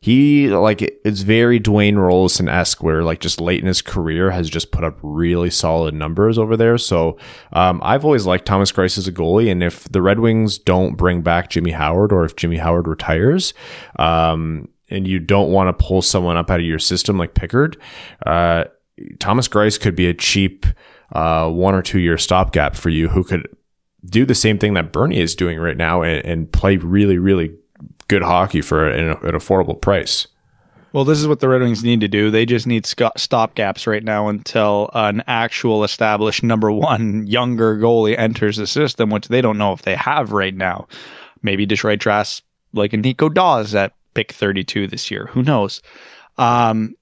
[0.02, 4.50] he like it's very Dwayne Roloson esque, where like just late in his career has
[4.50, 6.76] just put up really solid numbers over there.
[6.76, 7.18] So
[7.52, 10.96] um, I've always liked Thomas Greiss as a goalie, and if the Red Wings don't
[10.96, 13.54] bring back Jimmy Howard, or if Jimmy Howard retires,
[13.96, 17.80] um, and you don't want to pull someone up out of your system like Pickard,
[18.26, 18.64] uh,
[19.20, 20.66] Thomas Greiss could be a cheap
[21.12, 23.46] uh, one or two year stopgap for you, who could
[24.04, 27.54] do the same thing that Bernie is doing right now and, and play really, really
[28.12, 30.26] good hockey for an, an affordable price.
[30.92, 32.30] Well, this is what the Red Wings need to do.
[32.30, 38.18] They just need stop gaps right now until an actual established number one younger goalie
[38.18, 40.86] enters the system, which they don't know if they have right now.
[41.42, 42.42] Maybe Detroit drafts
[42.74, 45.30] like a Nico Daws at pick 32 this year.
[45.32, 45.80] Who knows?
[46.36, 46.94] Um,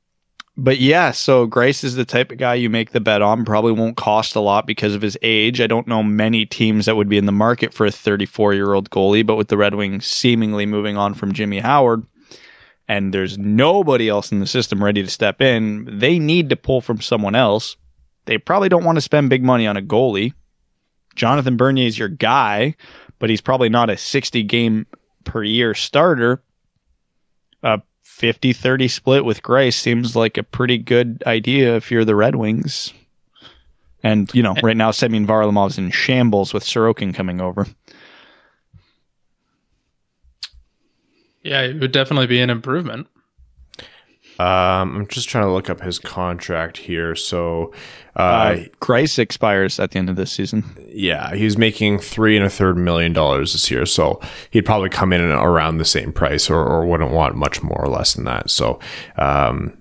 [0.57, 3.45] but yeah, so Greiss is the type of guy you make the bet on.
[3.45, 5.61] Probably won't cost a lot because of his age.
[5.61, 8.75] I don't know many teams that would be in the market for a 34 year
[8.75, 12.05] old goalie, but with the Red Wings seemingly moving on from Jimmy Howard,
[12.89, 16.81] and there's nobody else in the system ready to step in, they need to pull
[16.81, 17.77] from someone else.
[18.27, 20.35] They probably don't want to spend big money on a goalie.
[21.15, 22.75] Jonathan Bernier is your guy,
[23.19, 24.87] but he's probably not a 60 game
[25.25, 26.43] per year starter.
[27.63, 27.79] Uh,
[28.21, 32.37] 50 30 split with Greiss seems like a pretty good idea if you're the Red
[32.37, 32.93] Wings.
[34.03, 37.67] And, you know, right now Semyon Varlamov's in shambles with Sorokin coming over.
[41.43, 43.07] Yeah, it would definitely be an improvement.
[44.41, 47.15] Um, I'm just trying to look up his contract here.
[47.15, 47.75] So,
[48.17, 50.65] uh, uh, expires at the end of this season.
[50.89, 53.85] Yeah, he's making three and a third million dollars this year.
[53.85, 54.19] So
[54.51, 57.89] he'd probably come in around the same price, or, or wouldn't want much more or
[57.89, 58.49] less than that.
[58.49, 58.79] So,
[59.19, 59.77] um,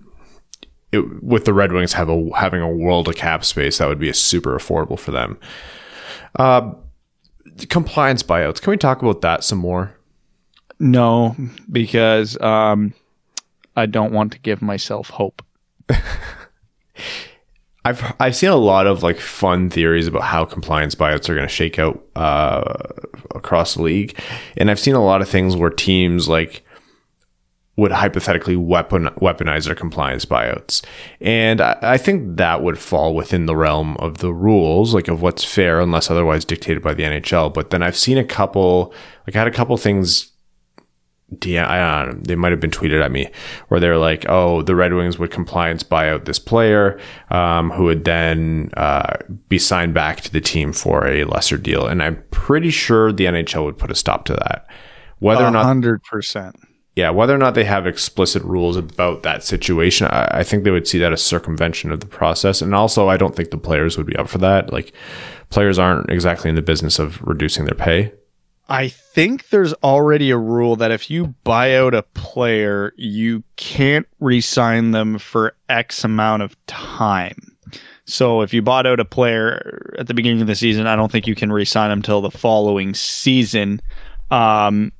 [0.91, 3.99] it, with the Red Wings have a having a world of cap space, that would
[3.99, 5.39] be a super affordable for them.
[6.36, 6.74] Uh,
[7.70, 8.62] compliance buyouts.
[8.62, 9.95] Can we talk about that some more?
[10.80, 11.38] No,
[11.72, 12.93] because um,
[13.80, 15.44] I don't want to give myself hope.
[17.86, 21.48] I've I've seen a lot of like fun theories about how compliance buyouts are going
[21.48, 22.74] to shake out uh,
[23.34, 24.20] across the league,
[24.58, 26.64] and I've seen a lot of things where teams like
[27.78, 30.84] would hypothetically weapon weaponize their compliance buyouts,
[31.22, 35.22] and I, I think that would fall within the realm of the rules, like of
[35.22, 37.54] what's fair, unless otherwise dictated by the NHL.
[37.54, 38.94] But then I've seen a couple,
[39.26, 40.34] like I had a couple things
[41.36, 43.30] DM, I don't know, they might have been tweeted at me
[43.68, 47.00] where they're like, oh, the Red Wings would compliance buy out this player
[47.30, 49.18] um, who would then uh,
[49.48, 51.88] be signed back to the team for a lesser deal.
[51.88, 54.68] And I'm pretty sure the NHL would put a stop to that.
[55.20, 56.56] Whether or not 100%.
[56.96, 60.72] Yeah, whether or not they have explicit rules about that situation, I, I think they
[60.72, 62.62] would see that as circumvention of the process.
[62.62, 64.74] And also, I don't think the players would be up for that.
[64.74, 64.92] Like,
[65.50, 68.12] players aren't exactly in the business of reducing their pay.
[68.70, 74.07] I think there's already a rule that if you buy out a player, you can't
[74.20, 77.57] re-sign them for X amount of time.
[78.05, 81.11] So if you bought out a player at the beginning of the season, I don't
[81.11, 83.82] think you can re-sign them until the following season.
[84.30, 84.91] Um,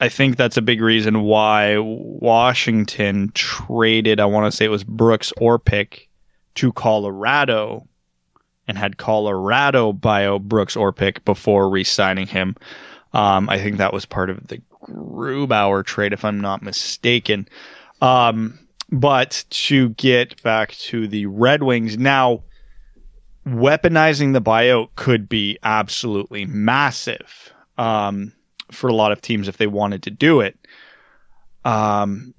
[0.00, 4.20] I think that's a big reason why Washington traded.
[4.20, 6.08] I want to say it was Brooks Orpik
[6.56, 7.86] to Colorado
[8.70, 12.56] and had Colorado bio Brooks Orpik before re-signing him.
[13.12, 17.48] Um, I think that was part of the Grubauer trade, if I'm not mistaken.
[18.00, 18.60] Um,
[18.90, 22.44] but to get back to the Red Wings now,
[23.44, 28.32] weaponizing the buyout could be absolutely massive um,
[28.70, 30.56] for a lot of teams if they wanted to do it.
[31.64, 32.34] Um,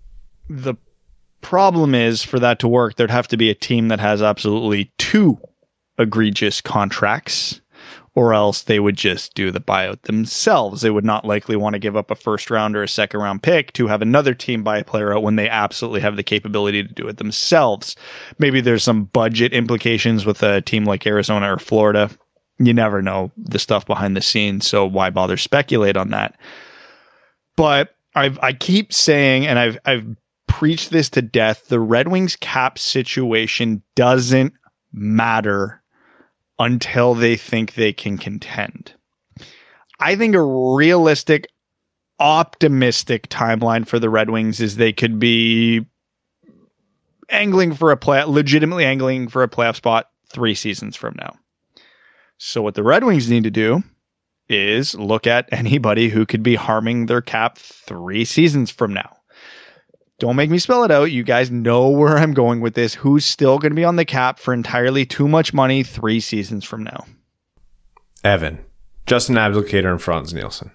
[0.49, 0.75] the
[1.41, 4.93] problem is for that to work, there'd have to be a team that has absolutely
[4.97, 5.37] two
[5.97, 7.61] egregious contracts
[8.13, 10.81] or else they would just do the buyout themselves.
[10.81, 13.41] They would not likely want to give up a first round or a second round
[13.41, 16.83] pick to have another team buy a player out when they absolutely have the capability
[16.83, 17.95] to do it themselves.
[18.37, 22.09] Maybe there's some budget implications with a team like Arizona or Florida.
[22.59, 26.37] You never know the stuff behind the scenes, so why bother speculate on that?
[27.55, 30.05] But I've I keep saying, and I've I've
[30.47, 31.69] preached this to death.
[31.69, 34.53] The Red Wings cap situation doesn't
[34.91, 35.80] matter
[36.61, 38.93] until they think they can contend.
[39.99, 41.47] I think a realistic,
[42.19, 45.87] optimistic timeline for the Red Wings is they could be
[47.29, 51.33] angling for a play, legitimately angling for a playoff spot three seasons from now.
[52.37, 53.83] So what the Red Wings need to do
[54.47, 59.17] is look at anybody who could be harming their cap three seasons from now.
[60.21, 61.05] Don't make me spell it out.
[61.05, 62.93] You guys know where I'm going with this.
[62.93, 66.63] Who's still going to be on the cap for entirely too much money three seasons
[66.63, 67.07] from now?
[68.23, 68.63] Evan,
[69.07, 70.69] Justin Abdelkader, and Frans Nielsen.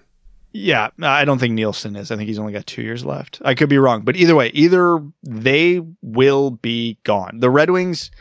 [0.51, 2.11] Yeah, I don't think Nielsen is.
[2.11, 3.41] I think he's only got two years left.
[3.45, 7.39] I could be wrong, but either way, either they will be gone.
[7.39, 8.11] The Red Wings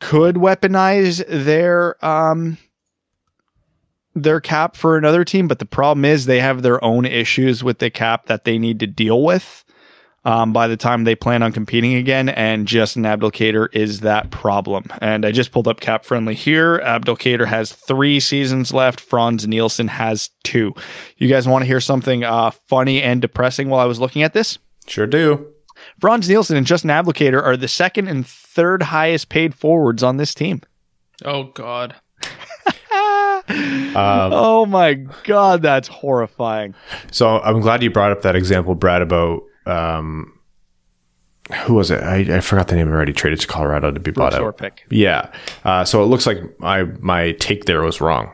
[0.00, 2.58] could weaponize their um
[4.14, 7.78] their cap for another team, but the problem is they have their own issues with
[7.78, 9.64] the cap that they need to deal with
[10.24, 12.28] um, by the time they plan on competing again.
[12.28, 14.84] And Justin Abdelkader is that problem.
[15.00, 16.78] And I just pulled up cap friendly here.
[16.80, 19.00] Abdelkader has three seasons left.
[19.00, 20.74] Frans Nielsen has two.
[21.16, 24.32] You guys want to hear something uh, funny and depressing while I was looking at
[24.32, 24.58] this?
[24.86, 25.46] Sure do.
[25.98, 30.34] Frans Nielsen and Justin Abdelkader are the second and third highest paid forwards on this
[30.34, 30.60] team.
[31.24, 31.94] Oh God.
[33.48, 34.94] Um, oh my
[35.24, 36.74] god, that's horrifying.
[37.10, 40.38] So I'm glad you brought up that example, Brad, about um,
[41.66, 42.02] who was it?
[42.02, 43.12] I, I forgot the name already.
[43.12, 44.72] Traded to Colorado to be bought Brooks out.
[44.72, 44.78] Orpik.
[44.90, 45.32] Yeah.
[45.64, 48.30] Uh, so it looks like my my take there was wrong,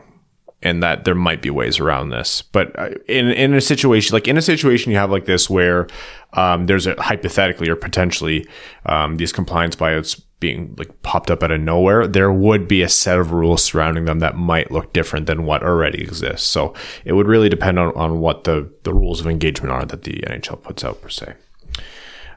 [0.61, 2.41] and that there might be ways around this.
[2.41, 5.87] But uh, in in a situation like in a situation you have like this where
[6.33, 8.45] um, there's a hypothetically or potentially
[8.85, 12.89] um, these compliance buyouts being like popped up out of nowhere, there would be a
[12.89, 16.47] set of rules surrounding them that might look different than what already exists.
[16.47, 16.73] So
[17.05, 20.13] it would really depend on, on what the, the rules of engagement are that the
[20.27, 21.33] NHL puts out per se.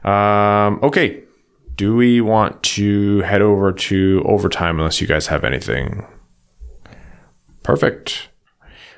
[0.03, 1.23] Um, okay.
[1.75, 6.05] Do we want to head over to overtime unless you guys have anything?
[7.63, 8.29] Perfect.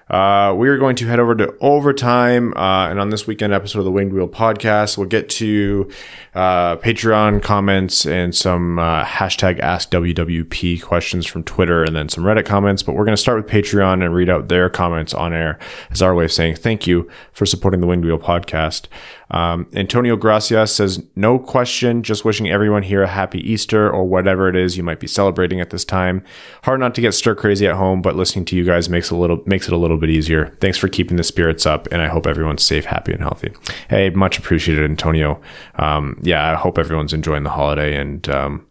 [0.09, 3.79] Uh, we are going to head over to overtime, uh, and on this weekend episode
[3.79, 5.89] of the Winged Wheel podcast, we'll get to
[6.35, 12.23] uh, Patreon comments and some uh, hashtag Ask WWP questions from Twitter, and then some
[12.23, 12.83] Reddit comments.
[12.83, 15.57] But we're going to start with Patreon and read out their comments on air
[15.89, 18.87] as our way of saying thank you for supporting the Winged Wheel podcast.
[19.33, 24.47] Um, Antonio Gracia says, No question, just wishing everyone here a happy Easter or whatever
[24.47, 26.23] it is you might be celebrating at this time.
[26.63, 29.15] Hard not to get stir crazy at home, but listening to you guys makes a
[29.15, 30.55] little makes it a little bit easier.
[30.61, 33.51] Thanks for keeping the spirits up, and I hope everyone's safe, happy, and healthy.
[33.89, 35.41] Hey, much appreciated, Antonio.
[35.75, 38.67] Um, yeah, I hope everyone's enjoying the holiday and um,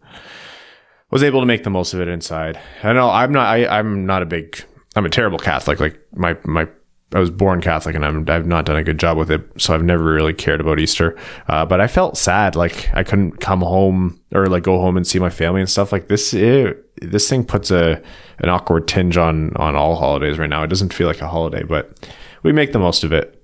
[1.11, 2.57] was able to make the most of it inside.
[2.83, 4.63] I know I'm not I, I'm not a big
[4.95, 5.81] I'm a terrible Catholic.
[5.81, 6.69] Like my my
[7.13, 9.73] I was born Catholic and I'm, I've not done a good job with it, so
[9.73, 11.17] I've never really cared about Easter.
[11.47, 15.05] Uh, but I felt sad, like I couldn't come home or like go home and
[15.05, 15.91] see my family and stuff.
[15.91, 18.01] Like this, it, this thing puts a
[18.39, 20.63] an awkward tinge on on all holidays right now.
[20.63, 22.09] It doesn't feel like a holiday, but
[22.41, 23.39] we make the most of it.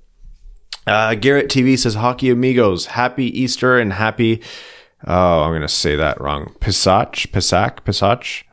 [0.88, 4.42] Uh, Garrett TV says, "Hockey amigos, happy Easter and happy."
[5.08, 6.54] Oh, I'm going to say that wrong.
[6.60, 8.44] Pisach, Pisac, Pisach.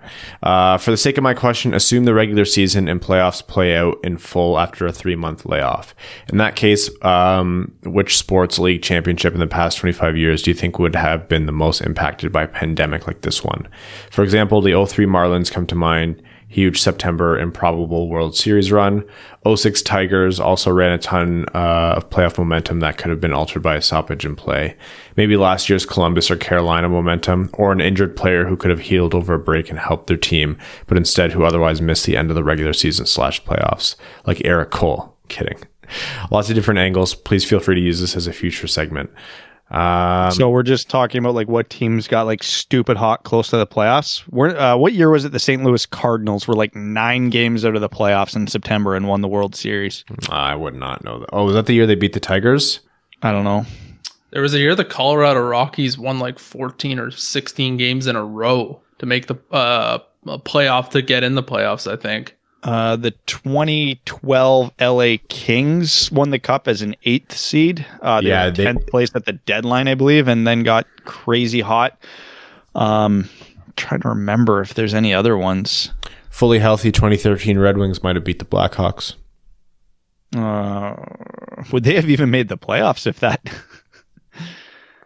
[0.45, 3.99] Uh, for the sake of my question, assume the regular season and playoffs play out
[4.05, 5.93] in full after a three month layoff.
[6.29, 10.55] In that case, um, which sports league championship in the past 25 years do you
[10.55, 13.67] think would have been the most impacted by a pandemic like this one?
[14.13, 19.05] For example, the 03 Marlins come to mind huge September improbable World Series run.
[19.47, 23.63] 06 Tigers also ran a ton uh, of playoff momentum that could have been altered
[23.63, 24.77] by a stoppage in play.
[25.17, 29.15] Maybe last year's Columbus or Carolina momentum, or an injured player who could have healed
[29.15, 32.37] over a break and helped their team, but instead who otherwise missed the end of
[32.37, 35.15] the regular season slash playoffs, like Erik Cole.
[35.29, 35.59] Kidding.
[36.31, 37.15] Lots of different angles.
[37.15, 39.11] Please feel free to use this as a future segment.
[39.71, 43.57] Um, so we're just talking about like what teams got like stupid hot close to
[43.57, 44.21] the playoffs.
[44.21, 45.33] Where uh, what year was it?
[45.33, 45.65] The St.
[45.65, 49.29] Louis Cardinals were like nine games out of the playoffs in September and won the
[49.29, 50.05] World Series.
[50.29, 51.31] I would not know that.
[51.33, 52.81] Oh, was that the year they beat the Tigers?
[53.23, 53.67] I don't know.
[54.31, 58.25] There was a year the Colorado Rockies won like 14 or 16 games in a
[58.25, 62.37] row to make the uh, playoff to get in the playoffs, I think.
[62.67, 67.87] Uh, the 2012 LA Kings won the cup as an eighth seed.
[68.03, 70.85] Uh, they Yeah, yeah, they- tenth place at the deadline, I believe, and then got
[71.05, 71.97] crazy hot.
[72.75, 73.29] Um,
[73.77, 75.93] trying to remember if there's any other ones.
[76.29, 79.15] Fully healthy 2013 Red Wings might have beat the Blackhawks.
[80.37, 80.97] Uh,
[81.73, 83.41] would they have even made the playoffs if that?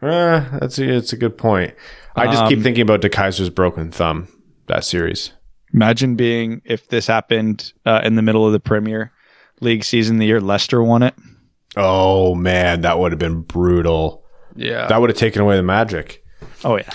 [0.03, 1.75] Uh, that's a, it's a good point.
[2.17, 4.29] I just keep Um, thinking about DeKeyser's broken thumb
[4.67, 5.33] that series.
[5.73, 9.13] Imagine being if this happened uh, in the middle of the Premier
[9.61, 11.15] League season, the year Leicester won it.
[11.77, 14.25] Oh man, that would have been brutal.
[14.57, 14.87] Yeah.
[14.89, 16.25] That would have taken away the magic.
[16.65, 16.91] Oh yeah,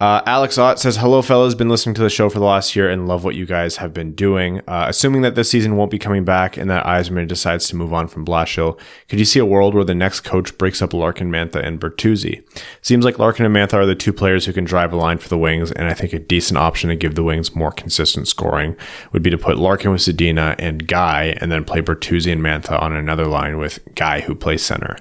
[0.00, 1.54] Uh, Alex Ott says, Hello, fellas.
[1.54, 3.94] Been listening to the show for the last year and love what you guys have
[3.94, 4.58] been doing.
[4.66, 7.94] Uh, assuming that this season won't be coming back and that Yzerman decides to move
[7.94, 8.76] on from Blashill,
[9.08, 12.42] could you see a world where the next coach breaks up Larkin, Mantha, and Bertuzzi?
[12.82, 15.28] Seems like Larkin and Mantha are the two players who can drive a line for
[15.28, 18.76] the Wings, and I think a decent option to give the Wings more consistent scoring
[19.12, 22.82] would be to put Larkin with Zadina and Guy, and then play Bertuzzi and Mantha
[22.82, 24.96] on another line with Guy, who plays center.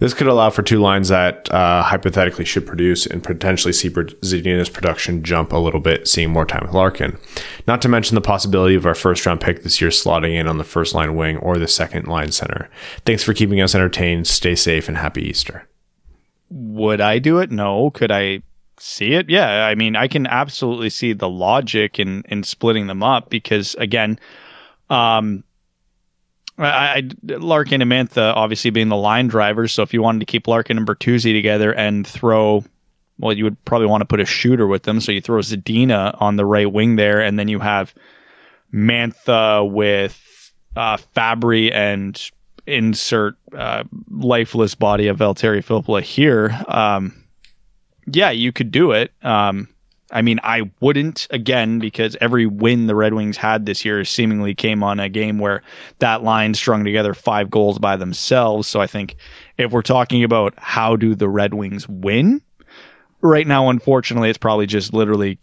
[0.00, 3.88] This could allow for two lines that uh, hypothetically should produce and potentially see
[4.42, 7.18] Zadina's production jump a little bit, seeing more time with Larkin.
[7.66, 10.58] Not to mention the possibility of our first round pick this year slotting in on
[10.58, 12.68] the first line wing or the second line center.
[13.04, 14.26] Thanks for keeping us entertained.
[14.26, 15.68] Stay safe and happy Easter.
[16.50, 17.50] Would I do it?
[17.50, 17.90] No.
[17.90, 18.42] Could I
[18.78, 19.28] see it?
[19.28, 19.66] Yeah.
[19.66, 24.18] I mean, I can absolutely see the logic in in splitting them up because again,
[24.90, 25.44] um,
[26.58, 29.72] I, I, Larkin and Mantha obviously being the line drivers.
[29.72, 32.64] So if you wanted to keep Larkin and Bertuzzi together and throw,
[33.18, 35.00] well, you would probably want to put a shooter with them.
[35.00, 37.94] So you throw Zadina on the right wing there, and then you have
[38.72, 42.20] Mantha with uh, Fabbri and
[42.66, 46.58] insert uh, lifeless body of Valtteri Filppula here.
[46.66, 47.24] Um,
[48.06, 49.12] yeah, you could do it.
[49.22, 49.68] Um,
[50.10, 54.54] I mean, I wouldn't again because every win the Red Wings had this year seemingly
[54.54, 55.62] came on a game where
[55.98, 58.68] that line strung together five goals by themselves.
[58.68, 59.16] So I think
[59.56, 62.42] if we're talking about how do the Red Wings win,
[63.24, 65.38] right now, unfortunately, it's probably just literally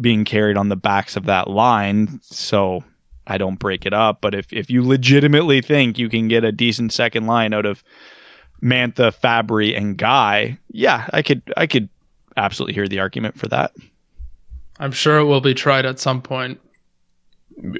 [0.00, 2.18] being carried on the backs of that line.
[2.22, 2.82] So
[3.26, 4.20] I don't break it up.
[4.20, 7.84] But if, if you legitimately think you can get a decent second line out of
[8.62, 11.90] Mantha, Fabbri, and Guy, yeah, I could I could
[12.36, 13.72] absolutely hear the argument for that.
[14.78, 16.60] I'm sure it will be tried at some point.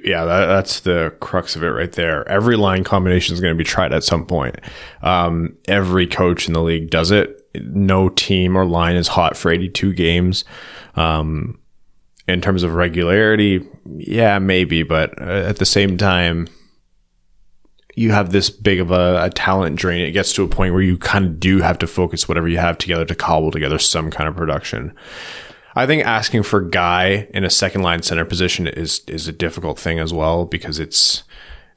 [0.04, 2.26] Yeah, that, that's the crux of it right there.
[2.28, 4.56] Every line combination is going to be tried at some point.
[5.02, 7.45] Um, every coach in the league does it.
[7.64, 10.44] No team or line is hot for 82 games.
[10.94, 11.58] Um,
[12.28, 13.64] in terms of regularity,
[13.96, 16.48] yeah, maybe, but uh, at the same time,
[17.94, 20.02] you have this big of a, a, talent drain.
[20.02, 22.58] It gets to a point where you kind of do have to focus whatever you
[22.58, 24.94] have together to cobble together some kind of production.
[25.74, 29.78] I think asking for Guy in a second line center position is is a difficult
[29.78, 31.22] thing as well because it's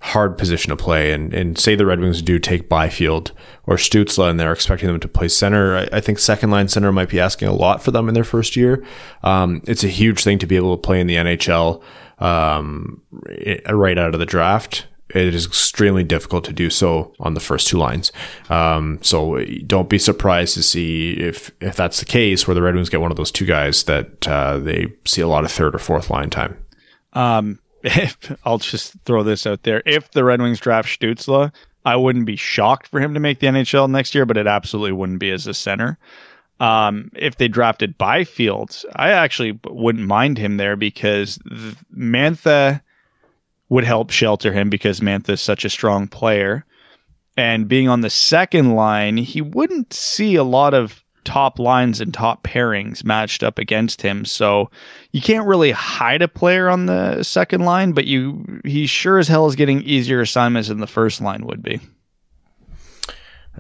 [0.02, 1.12] hard position to play.
[1.12, 3.32] And and say the Red Wings do take Byfield
[3.66, 5.78] or Stützle and they're expecting them to play center.
[5.78, 8.24] I, I, think second line center might be asking a lot for them in their
[8.24, 8.84] first year.
[9.24, 11.82] Um, it's a huge thing to be able to play in the NHL
[12.20, 13.02] um,
[13.70, 17.68] right out of the draft it is extremely difficult to do so on the first
[17.68, 18.12] two lines.
[18.50, 22.76] Um, so don't be surprised to see if if that's the case, where the Red
[22.76, 25.76] Wings get one of those two guys that uh, they see a lot of third
[25.76, 26.58] or fourth line time.
[27.14, 31.52] Um, if, I'll just throw this out there: if the Red Wings draft Stützle,
[31.86, 34.92] I wouldn't be shocked for him to make the NHL next year, but it absolutely
[34.92, 35.98] wouldn't be as a center.
[36.60, 41.38] Um, if they drafted Byfield, I actually wouldn't mind him there because
[41.96, 42.82] Mantha
[43.70, 46.66] would help shelter him because Mantha is such a strong player.
[47.38, 52.14] And being on the second line, he wouldn't see a lot of top lines and
[52.14, 54.26] top pairings matched up against him.
[54.26, 54.70] So
[55.12, 59.28] you can't really hide a player on the second line, but you he sure as
[59.28, 61.80] hell is getting easier assignments than the first line would be.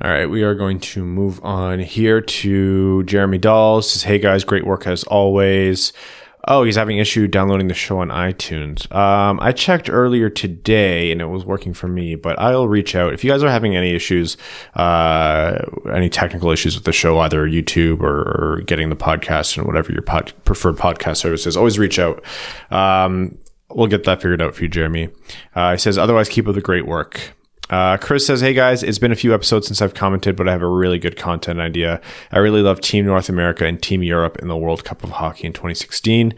[0.01, 3.81] All right, we are going to move on here to Jeremy Dahl.
[3.81, 5.91] Says, "Hey guys, great work as always."
[6.51, 8.91] Oh, he's having issue downloading the show on iTunes.
[8.91, 13.13] Um, I checked earlier today and it was working for me, but I'll reach out
[13.13, 14.35] if you guys are having any issues,
[14.73, 15.59] uh,
[15.93, 19.91] any technical issues with the show, either YouTube or, or getting the podcast and whatever
[19.91, 21.55] your pod, preferred podcast service is.
[21.55, 22.23] Always reach out.
[22.71, 23.37] Um,
[23.69, 25.09] we'll get that figured out for you, Jeremy.
[25.53, 27.35] Uh, he says, otherwise, keep up the great work.
[27.69, 30.51] Uh, Chris says, Hey guys, it's been a few episodes since I've commented, but I
[30.51, 32.01] have a really good content idea.
[32.31, 35.45] I really love Team North America and Team Europe in the World Cup of Hockey
[35.45, 36.33] in 2016.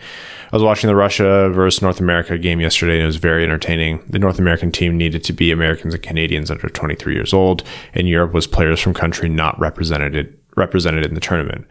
[0.52, 4.04] I was watching the Russia versus North America game yesterday and it was very entertaining.
[4.10, 7.64] The North American team needed to be Americans and Canadians under 23 years old,
[7.94, 11.66] and Europe was players from country not represented represented in the tournament.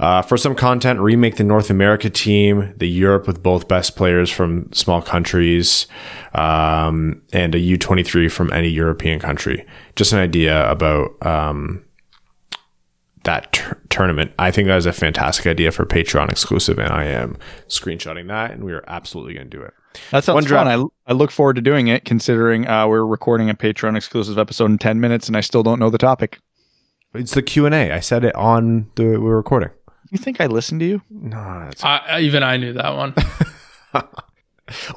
[0.00, 4.30] Uh, for some content, remake the North America team, the Europe with both best players
[4.30, 5.86] from small countries,
[6.32, 9.66] um, and a U23 from any European country.
[9.96, 11.84] Just an idea about um,
[13.24, 14.32] that t- tournament.
[14.38, 17.36] I think that is a fantastic idea for Patreon exclusive, and I am
[17.68, 19.74] screenshotting that, and we are absolutely going to do it.
[20.12, 20.66] That sounds One fun.
[20.66, 24.70] I, I look forward to doing it, considering uh, we're recording a Patreon exclusive episode
[24.70, 26.38] in 10 minutes, and I still don't know the topic.
[27.12, 27.90] It's the Q&A.
[27.92, 29.70] I said it on the we're recording.
[30.10, 31.02] You think I listened to you?
[31.08, 33.14] No, I, even I knew that one.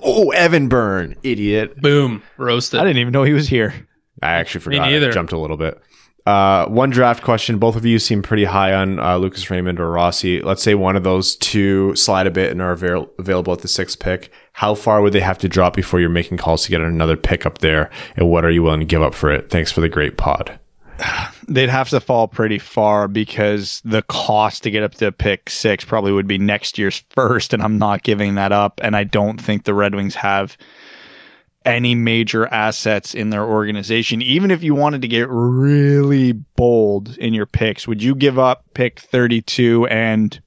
[0.04, 1.82] oh, Evan Byrne, idiot.
[1.82, 2.80] Boom, roasted.
[2.80, 3.88] I didn't even know he was here.
[4.22, 4.88] I actually forgot.
[4.90, 5.80] Me I jumped a little bit.
[6.26, 7.58] uh, one draft question.
[7.58, 10.42] Both of you seem pretty high on uh, Lucas Raymond or Rossi.
[10.42, 13.68] Let's say one of those two slide a bit and are avail- available at the
[13.68, 14.32] sixth pick.
[14.54, 17.46] How far would they have to drop before you're making calls to get another pick
[17.46, 17.90] up there?
[18.16, 19.50] And what are you willing to give up for it?
[19.50, 20.60] Thanks for the great pod.
[21.48, 25.84] They'd have to fall pretty far because the cost to get up to pick six
[25.84, 28.80] probably would be next year's first, and I'm not giving that up.
[28.84, 30.58] And I don't think the Red Wings have
[31.66, 34.22] any major assets in their organization.
[34.22, 38.66] Even if you wanted to get really bold in your picks, would you give up
[38.74, 40.42] pick 32 and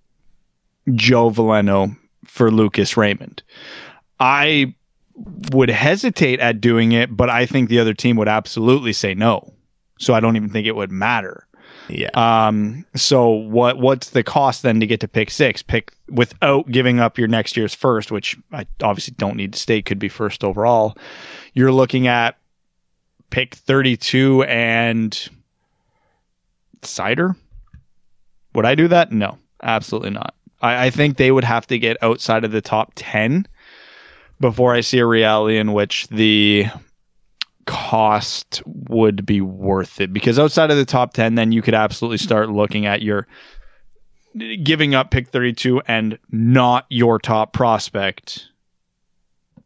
[0.95, 3.43] Joe Veleno for Lucas Raymond?
[4.21, 4.75] I
[5.53, 9.55] would hesitate at doing it, but I think the other team would absolutely say no.
[9.99, 11.47] So I don't even think it would matter.
[11.89, 12.11] Yeah.
[12.15, 15.63] Um, so what what's the cost then to get to pick six?
[15.63, 19.87] Pick without giving up your next year's first, which I obviously don't need to state
[19.87, 20.97] could be first overall.
[21.53, 22.39] You're looking at
[23.31, 25.29] pick 32 and
[26.83, 27.37] Seider.
[28.55, 29.13] Would I do that?
[29.13, 30.35] No, absolutely not.
[30.61, 33.47] I, I think they would have to get outside of the top 10
[34.41, 36.67] before I see a reality in which the
[37.67, 40.13] cost would be worth it?
[40.13, 43.27] Because outside of the top 10 then you could absolutely start looking at your
[44.63, 48.49] giving up pick 32 and not your top prospect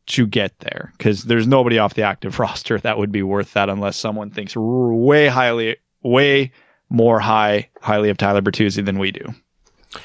[0.06, 0.92] to get there.
[0.96, 4.56] Because there's nobody off the active roster that would be worth that unless someone thinks
[4.56, 6.52] way highly way
[6.88, 9.34] more high highly of Tyler Bertuzzi than we do.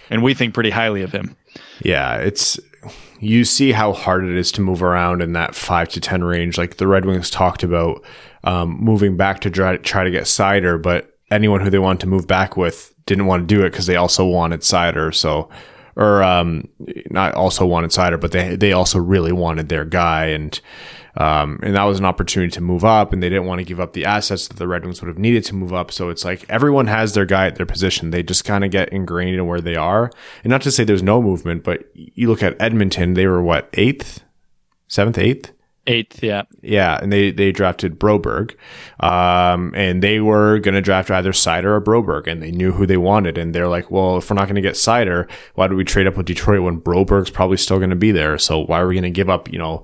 [0.09, 1.35] And we think pretty highly of him.
[1.81, 2.59] Yeah it's
[3.19, 6.57] you see how hard it is to move around in that five to 10 range.
[6.57, 8.03] Like the Red Wings talked about
[8.43, 12.07] um, moving back to try, try to get Seider, but anyone who they wanted to
[12.07, 15.13] move back with didn't want to do it because they also wanted Seider.
[15.13, 15.49] So,
[15.95, 16.67] or um,
[17.09, 20.27] not also wanted Seider, but they, they also really wanted their guy.
[20.27, 20.59] And
[21.17, 23.79] um, and that was an opportunity to move up, and they didn't want to give
[23.79, 25.91] up the assets that the Red Wings would have needed to move up.
[25.91, 28.11] So it's like everyone has their guy at their position.
[28.11, 30.11] They just kind of get ingrained in where they are.
[30.43, 33.69] And not to say there's no movement, but you look at Edmonton, they were what,
[33.73, 34.23] eighth,
[34.87, 35.51] seventh, eighth?
[35.87, 36.43] Eighth, yeah.
[36.63, 38.55] Yeah, and they they drafted Broberg,
[38.99, 42.87] um, and they were going to draft either Seider or Broberg, and they knew who
[42.87, 45.75] they wanted, and they're like, well, if we're not going to get Seider, why do
[45.75, 48.39] we trade up with Detroit when Broberg's probably still going to be there?
[48.39, 49.83] So why are we going to give up, you know,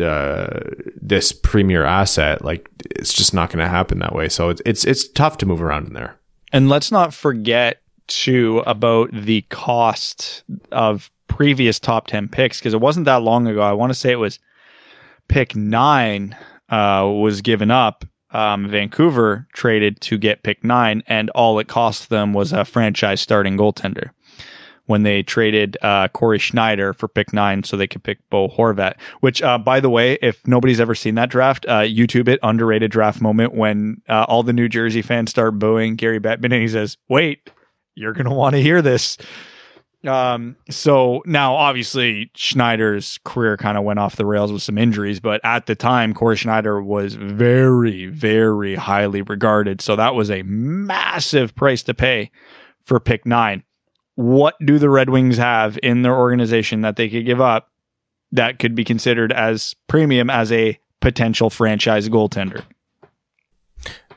[0.00, 0.60] uh,
[1.00, 4.28] this premier asset, like it's just not going to happen that way.
[4.28, 6.18] So it's, it's it's tough to move around in there.
[6.52, 12.80] And let's not forget too about the cost of previous top ten picks because it
[12.80, 13.62] wasn't that long ago.
[13.62, 14.38] I want to say it was
[15.28, 16.36] pick nine
[16.68, 18.04] uh, was given up.
[18.32, 23.20] Um, Vancouver traded to get pick nine, and all it cost them was a franchise
[23.20, 24.10] starting goaltender
[24.86, 28.94] when they traded uh, Cory Schneider for pick nine so they could pick Bo Horvat.
[29.20, 32.90] Which, uh, by the way, if nobody's ever seen that draft, uh, YouTube it, underrated
[32.90, 36.68] draft moment when uh, all the New Jersey fans start booing Gary Bettman and he
[36.68, 37.50] says, wait,
[37.94, 39.18] you're going to want to hear this.
[40.06, 45.18] Um, so now obviously Schneider's career kind of went off the rails with some injuries,
[45.18, 49.80] but at the time, Cory Schneider was very, very highly regarded.
[49.80, 52.30] So that was a massive price to pay
[52.82, 53.64] for pick nine
[54.16, 57.70] what do the Red Wings have in their organization that they could give up
[58.32, 62.64] that could be considered as premium as a potential franchise goaltender?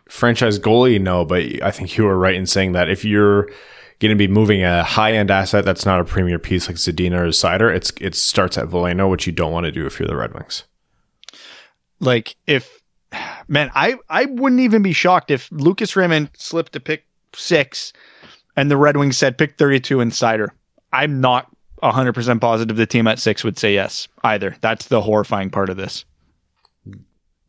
[0.08, 3.50] Franchise goalie, no, but I think you were right in saying that if you're
[4.00, 7.20] going to be moving a high end asset that's not a premier piece like Zadina
[7.20, 10.08] or Seider, it's it starts at Veleno, which you don't want to do if you're
[10.08, 10.64] the Red Wings.
[12.00, 12.82] Like if
[13.48, 17.94] man, I I wouldn't even be shocked if Lucas Raymond slipped to pick six
[18.56, 20.54] and the Red Wings said pick 32 insider.
[20.92, 21.48] I'm not
[21.82, 24.56] 100% positive the team at six would say yes either.
[24.62, 26.06] That's the horrifying part of this.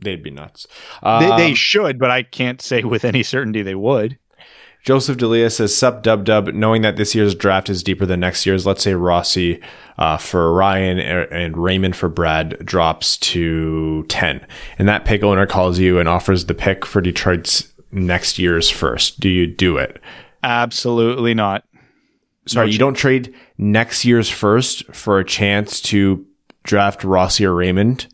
[0.01, 0.67] They'd be nuts.
[1.03, 4.19] Um, they, they, should, but I can't say with any certainty they would.
[4.83, 8.47] Joseph Delia says, Sup dub dub, knowing that this year's draft is deeper than next
[8.47, 9.61] year's, let's say Rossi
[9.99, 14.47] uh, for Ryan and Raymond for Brad drops to 10.
[14.79, 19.21] And that pick owner calls you and offers the pick for Detroit's next year's first.
[19.21, 20.01] Do you do it?
[20.43, 21.65] Absolutely not.
[22.47, 26.27] Sorry, no you don't trade next year's first for a chance to
[26.65, 28.07] draft Rossi or Raymond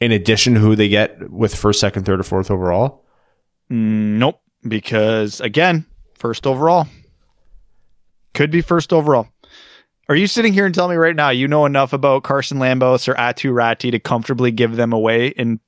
[0.00, 3.04] in addition to who they get with first, second, third, or fourth overall?
[3.70, 4.40] Nope.
[4.66, 6.86] Because again, first overall.
[8.34, 9.28] Could be first overall.
[10.08, 13.08] Are you sitting here and telling me right now you know enough about Carson Lambos
[13.08, 15.60] or Aatu Räty to comfortably give them away in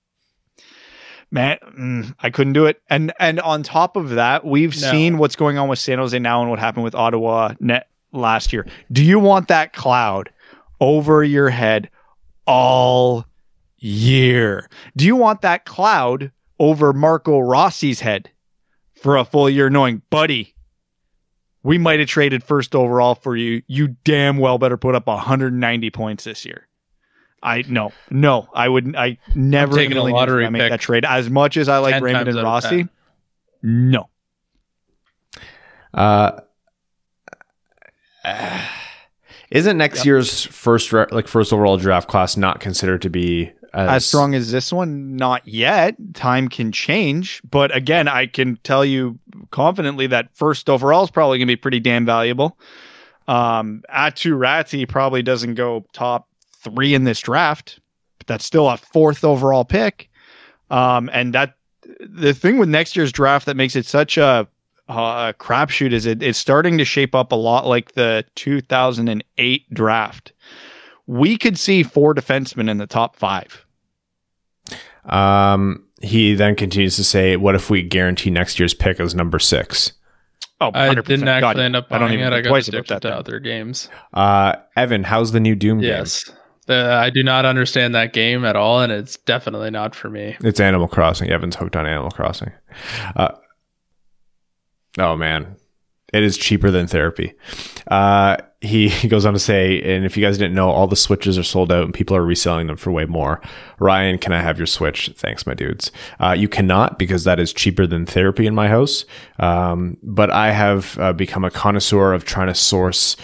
[1.31, 2.81] man, mm, I couldn't do it.
[2.89, 4.91] And and on top of that, we've no.
[4.91, 8.53] seen what's going on with San Jose now and what happened with Ottawa net last
[8.53, 8.67] year.
[8.91, 10.31] Do you want that cloud
[10.81, 11.91] over your head
[12.47, 13.27] all
[13.79, 14.69] year?
[14.97, 18.31] Do you want that cloud over Marco Rossi's head
[18.95, 20.55] for a full year, knowing, buddy,
[21.63, 23.63] we might have traded first overall for you.
[23.67, 26.69] You damn well better put up 190 points this year.
[27.47, 28.97] I no, no, I would.
[28.97, 31.05] I never taking a in million years lottery make pick that trade.
[31.05, 32.89] As much as I like Raymond and Rossi,
[33.63, 34.09] no.
[35.95, 36.41] Uh,
[39.51, 44.07] isn't next year's first like first overall draft class not considered to be as, as
[44.07, 49.19] strong as this one not yet time can change but again i can tell you
[49.51, 52.59] confidently that first overall is probably going to be pretty damn valuable
[53.29, 56.29] um Aatu Räty probably doesn't go top
[56.71, 57.79] three in this draft
[58.19, 60.09] but that's still a fourth overall pick
[60.71, 61.55] um and that
[62.01, 64.47] the thing with next year's draft that makes it such a
[64.89, 70.33] uh, crapshoot is it, it's starting to shape up a lot like the 2008 draft
[71.09, 73.65] we could see four defensemen in the top five
[75.05, 79.39] Um, he then continues to say, "What if we guarantee next year's pick as number
[79.39, 79.93] six?
[80.61, 81.05] Oh, I 100%.
[81.05, 82.33] didn't God, actually end up I don't buying even it.
[82.33, 83.03] I think got twice about addicted that.
[83.03, 83.17] to then.
[83.19, 83.89] other games.
[84.15, 85.89] Uh, Evan, how's the new Doom game?
[85.89, 86.31] Yes.
[86.67, 90.37] The, I do not understand that game at all, and it's definitely not for me.
[90.41, 91.31] It's Animal Crossing.
[91.31, 92.53] Evan's hooked on Animal Crossing.
[93.15, 93.33] Uh,
[94.99, 95.57] oh man,
[96.13, 97.35] it is cheaper than therapy.
[97.89, 100.97] Uh, he, he goes on to say, and if you guys didn't know, all the
[100.97, 103.41] switches are sold out and people are reselling them for way more.
[103.79, 105.11] Ryan, can I have your switch?
[105.17, 105.93] Thanks, my dudes.
[106.21, 109.05] Uh, you cannot because that is cheaper than therapy in my house.
[109.39, 113.17] Um, but I have uh, become a connoisseur of trying to source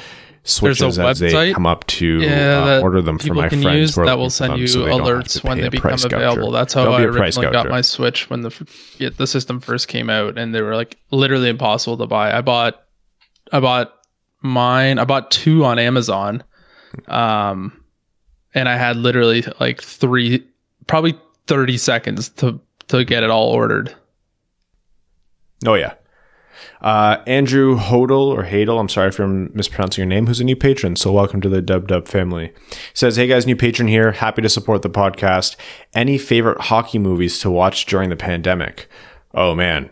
[0.44, 3.78] switches as they come up to Yeah, uh, order them for people my can friends.
[3.78, 6.50] use that will send you so they don't have alerts when they become available.
[6.50, 9.60] That's how Don't I be a price originally got my Switch when the the system
[9.60, 12.36] first came out, and they were like literally impossible to buy.
[12.36, 12.82] I bought,
[13.52, 13.92] I bought
[14.42, 14.98] mine.
[14.98, 16.42] I bought two on Amazon,
[17.06, 17.84] um,
[18.54, 20.44] and I had literally like three,
[20.88, 23.94] probably thirty seconds to to get it all ordered.
[25.64, 25.94] Oh yeah.
[26.80, 30.56] Uh, Andrew Hodel or Hadel, I'm sorry if I'm mispronouncing your name, who's a new
[30.56, 30.96] patron.
[30.96, 32.52] So welcome to the Dub Dub family.
[32.94, 34.12] Says, hey guys, new patron here.
[34.12, 35.56] Happy to support the podcast.
[35.94, 38.88] Any favorite hockey movies to watch during the pandemic?
[39.34, 39.90] Oh man,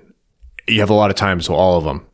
[0.67, 2.07] you have a lot of time, so all of them.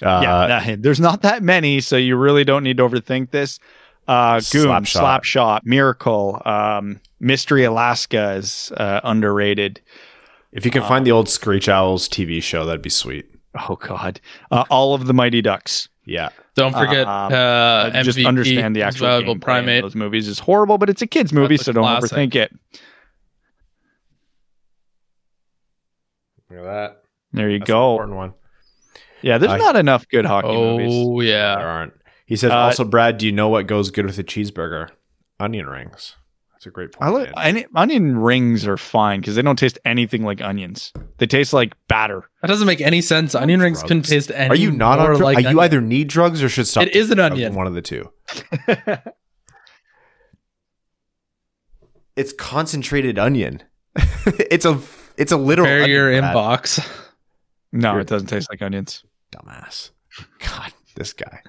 [0.00, 3.60] Uh, yeah, there's not that many, so you really don't need to overthink this.
[4.08, 5.20] Uh, Goon, Slapshot.
[5.20, 9.80] Slapshot, Miracle, um, Mystery Alaska is uh, underrated.
[10.50, 13.31] If you can find the old Screech Owls TV show, that'd be sweet.
[13.58, 15.88] Oh God, uh, all of the Mighty Ducks.
[16.04, 16.30] Yeah.
[16.56, 19.82] Don't forget, Um, uh, Uh, just understand the actual valuable primate.
[19.82, 22.10] those movies is horrible, but it's a kids movie, That's a so don't classic.
[22.10, 22.52] overthink it.
[26.50, 27.02] Look at that.
[27.32, 27.92] There you That's go.
[27.92, 28.34] important one.
[29.22, 30.92] Yeah, there's Uh, not enough good hockey movies.
[30.92, 31.92] Oh There yeah, aren't.
[32.26, 34.88] He says, Uh, also, Brad, do you know what goes good with a cheeseburger?
[35.38, 36.16] Onion rings.
[36.62, 37.10] That's a great point.
[37.10, 37.44] I like man.
[37.44, 40.92] onion, onion rings are fine because they don't taste anything like onions.
[41.18, 42.30] They taste like batter.
[42.40, 43.34] that doesn't make any sense.
[43.34, 43.88] Onion rings drugs.
[43.88, 44.48] couldn't taste any.
[44.50, 45.22] Are you not on more drugs?
[45.24, 45.58] like Are you onion.
[45.64, 46.84] either need drugs or should stop?
[46.84, 47.56] It is an onion.
[47.56, 48.12] One of the two.
[52.14, 53.64] it's concentrated onion.
[54.26, 54.80] it's a
[55.16, 56.78] it's a literal Prepare your onion, inbox.
[57.72, 59.02] No, You're- it doesn't taste like onions.
[59.34, 59.90] Dumbass.
[60.38, 61.40] God, this guy.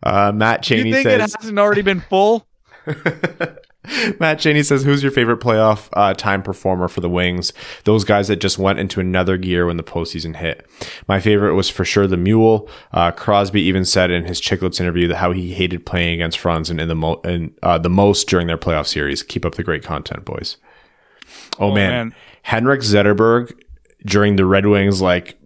[0.00, 1.32] Uh, Matt Cheney you think says.
[1.32, 2.46] it hasn't already been full?
[4.18, 7.52] Matt Cheney says, "Who's your favorite playoff uh, time performer for the Wings?
[7.84, 10.66] Those guys that just went into another gear when the postseason hit.
[11.06, 12.66] My favorite was for sure the Mule.
[12.92, 16.80] Uh, Crosby even said in his Chiclets interview that how he hated playing against Franzen
[16.80, 19.22] in the mo- in, uh, the most during their playoff series.
[19.22, 20.56] Keep up the great content, boys.
[21.58, 21.90] Oh, Oh, man.
[21.90, 22.14] man.
[22.42, 23.52] Henrik Zetterberg
[24.06, 25.38] during the Red Wings, like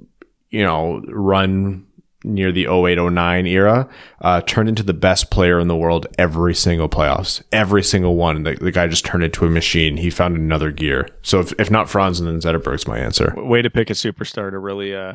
[0.50, 1.86] you know, run
[2.24, 3.88] near the 0809 era,
[4.20, 7.42] uh, turned into the best player in the world every single playoffs.
[7.52, 8.42] Every single one.
[8.42, 9.96] The, the guy just turned into a machine.
[9.96, 11.08] He found another gear.
[11.22, 13.32] So if, if not Franz, and then Zetterberg's my answer.
[13.36, 15.14] Way to pick a superstar to really, uh,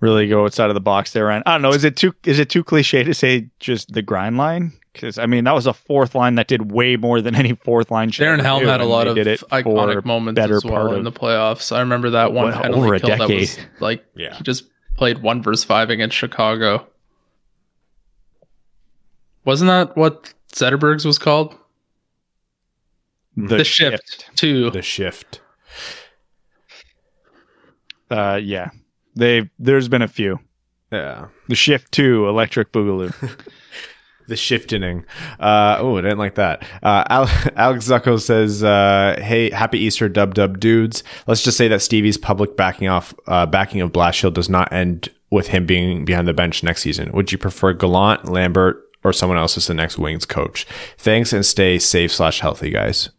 [0.00, 1.30] really go outside of the box there.
[1.30, 4.02] And I don't know, is it too is it too cliche to say just the
[4.02, 4.72] grind line?
[4.92, 7.90] Because I mean, that was a fourth line that did way more than any fourth
[7.90, 8.10] line.
[8.10, 10.98] Darren Helm had a lot of did it iconic moments better as well part in
[10.98, 11.74] of- the playoffs.
[11.74, 14.34] I remember that one Well, penalty over a kill that was like Yeah.
[14.36, 14.64] he just
[14.96, 16.86] played one versus five against Chicago.
[19.44, 21.54] Wasn't that what Zetterberg's was called?
[23.36, 24.70] The, shift, too.
[24.70, 25.40] The shift.
[28.10, 28.70] Uh, yeah,
[29.14, 30.40] they there's been a few.
[30.90, 31.26] Yeah.
[31.48, 33.12] The shift two, electric boogaloo.
[34.28, 35.04] The shifting.
[35.38, 36.64] Uh, oh, I didn't like that.
[36.82, 37.04] Uh,
[37.56, 41.04] Alex Zucko says, uh, "Hey, happy Easter, dub dub dudes.
[41.26, 45.08] Let's just say that Stevie's public backing off, uh, backing of Blashill does not end
[45.30, 47.12] with him being behind the bench next season.
[47.12, 50.66] Would you prefer Gallant, Lambert, or someone else as the next Wings coach?
[50.98, 53.10] Thanks and stay safe slash healthy, guys.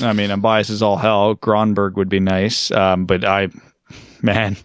[0.00, 1.36] I mean, I'm biased as all hell.
[1.36, 3.48] Gronberg would be nice, um, but I,
[4.22, 4.56] man,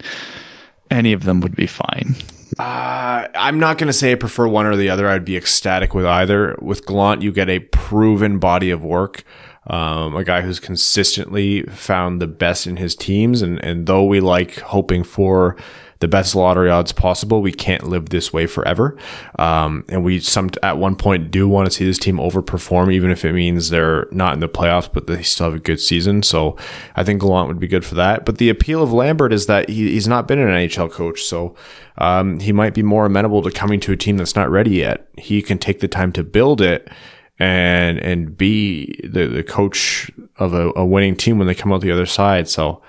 [0.90, 2.16] any of them would be fine.
[2.58, 5.08] Uh, I'm not going to say I prefer one or the other.
[5.08, 6.56] I'd be ecstatic with either.
[6.60, 9.24] With Gallant, you get a proven body of work.
[9.68, 13.42] Um, a guy who's consistently found the best in his teams.
[13.42, 15.56] And, and though we like hoping for
[16.02, 18.98] the best lottery odds possible, we can't live this way forever.
[19.38, 23.12] Um, and we some at one point do want to see this team overperform, even
[23.12, 26.24] if it means they're not in the playoffs, but they still have a good season.
[26.24, 26.56] So
[26.96, 28.24] I think Gallant would be good for that.
[28.24, 31.54] But the appeal of Lambert is that he, he's not been an NHL coach, so
[31.98, 35.08] um, he might be more amenable to coming to a team that's not ready yet.
[35.16, 36.90] He can take the time to build it
[37.38, 41.80] and and be the, the coach of a, a winning team when they come out
[41.80, 42.48] the other side.
[42.48, 42.82] So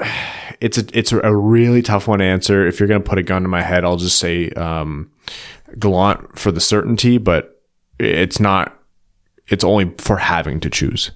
[0.60, 2.66] it's a it's a really tough one to answer.
[2.66, 5.10] If you're to put a gun to my head, I'll just say um,
[5.78, 7.62] Gallant for the certainty, but
[7.98, 8.74] it's not.
[9.48, 11.10] It's only for having to choose.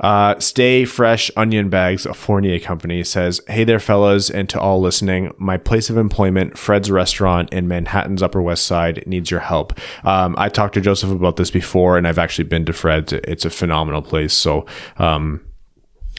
[0.00, 4.80] Uh, Stay Fresh Onion Bags, a Fournier company, says, Hey there, fellas, and to all
[4.80, 5.32] listening.
[5.36, 9.78] My place of employment, Fred's Restaurant in Manhattan's Upper West Side, needs your help.
[10.04, 13.12] Um, I talked to Joseph about this before, and I've actually been to Fred's.
[13.12, 14.32] It's a phenomenal place.
[14.32, 14.64] So,
[14.96, 15.44] um,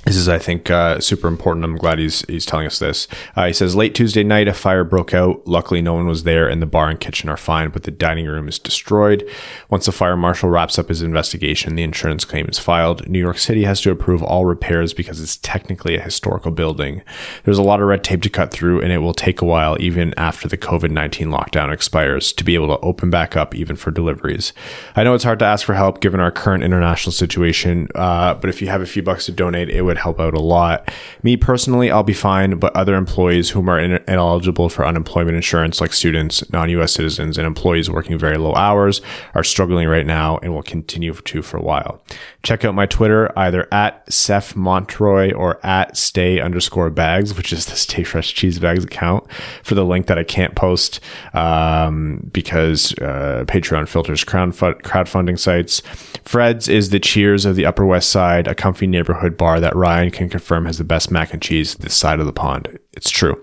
[0.05, 1.63] this is, I think, uh, super important.
[1.63, 3.07] I'm glad he's he's telling us this.
[3.35, 5.45] Uh, he says, late Tuesday night, a fire broke out.
[5.47, 8.25] Luckily, no one was there, and the bar and kitchen are fine, but the dining
[8.25, 9.29] room is destroyed.
[9.69, 13.07] Once the fire marshal wraps up his investigation, the insurance claim is filed.
[13.07, 17.03] New York City has to approve all repairs because it's technically a historical building.
[17.43, 19.77] There's a lot of red tape to cut through, and it will take a while,
[19.79, 23.75] even after the COVID 19 lockdown expires, to be able to open back up, even
[23.75, 24.51] for deliveries.
[24.95, 28.49] I know it's hard to ask for help given our current international situation, uh, but
[28.49, 30.91] if you have a few bucks to donate, it would help out a lot.
[31.23, 35.81] Me personally, I'll be fine, but other employees whom are in- ineligible for unemployment insurance,
[35.81, 39.01] like students, non US citizens, and employees working very low hours,
[39.33, 42.01] are struggling right now and will continue to for a while.
[42.43, 47.67] Check out my Twitter, either at Seth Montroy or at stay underscore bags, which is
[47.67, 49.31] the Stay Fresh Cheese Bags account,
[49.63, 50.99] for the link that I can't post
[51.33, 55.81] um, because uh, Patreon filters crowdfunding sites.
[56.25, 60.09] Fred's is the Cheers of the Upper West Side, a comfy neighborhood bar that Ryan
[60.09, 62.79] can confirm has the best mac and cheese this side of the pond.
[62.93, 63.39] It's true.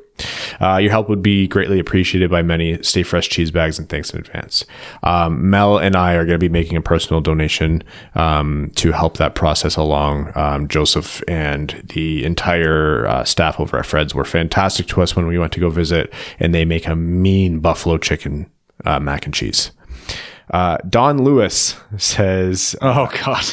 [0.60, 2.82] Uh, your help would be greatly appreciated by many.
[2.82, 4.64] Stay fresh cheese bags and thanks in advance.
[5.02, 7.82] Um, Mel and I are going to be making a personal donation
[8.14, 10.32] um, to help that process along.
[10.34, 15.26] Um, Joseph and the entire uh, staff over at Fred's were fantastic to us when
[15.26, 18.50] we went to go visit, and they make a mean buffalo chicken
[18.84, 19.72] uh, mac and cheese.
[20.50, 23.44] Uh, Don Lewis says, "Oh God."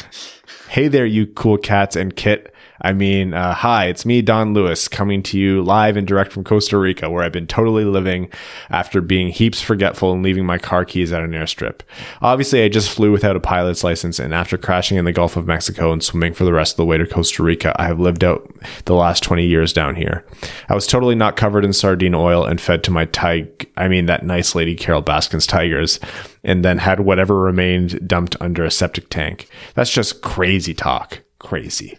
[0.68, 2.52] Hey there, you cool cats and Kit.
[2.80, 6.44] I mean, uh, hi, it's me, Don Lewis, coming to you live and direct from
[6.44, 8.30] Costa Rica, where I've been totally living
[8.70, 11.80] after being heaps forgetful and leaving my car keys at an airstrip.
[12.20, 15.46] Obviously, I just flew without a pilot's license, and after crashing in the Gulf of
[15.46, 18.24] Mexico and swimming for the rest of the way to Costa Rica, I have lived
[18.24, 18.50] out
[18.84, 20.24] the last 20 years down here.
[20.68, 24.06] I was totally not covered in sardine oil and fed to my tig, I mean,
[24.06, 25.98] that nice lady Carole Baskin's tigers,
[26.44, 29.48] and then had whatever remained dumped under a septic tank.
[29.74, 31.22] That's just crazy talk.
[31.38, 31.98] Crazy.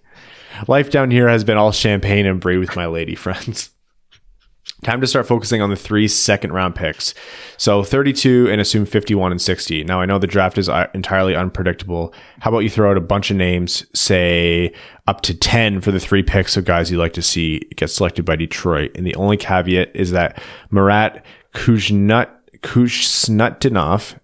[0.68, 3.70] Life down here has been all champagne and brie with my lady friends.
[4.84, 7.16] Time to start focusing on the three second round picks.
[7.58, 9.84] So 32 and assume 51 and 60.
[9.84, 12.14] Now I know the draft is uh, entirely unpredictable.
[12.42, 14.74] How about you throw out a bunch of names, say
[15.08, 18.24] up to 10 for the three picks of guys you'd like to see get selected
[18.24, 18.92] by Detroit.
[18.94, 22.30] And the only caveat is that Marat Kuznut,
[22.60, 24.20] Kuznetsov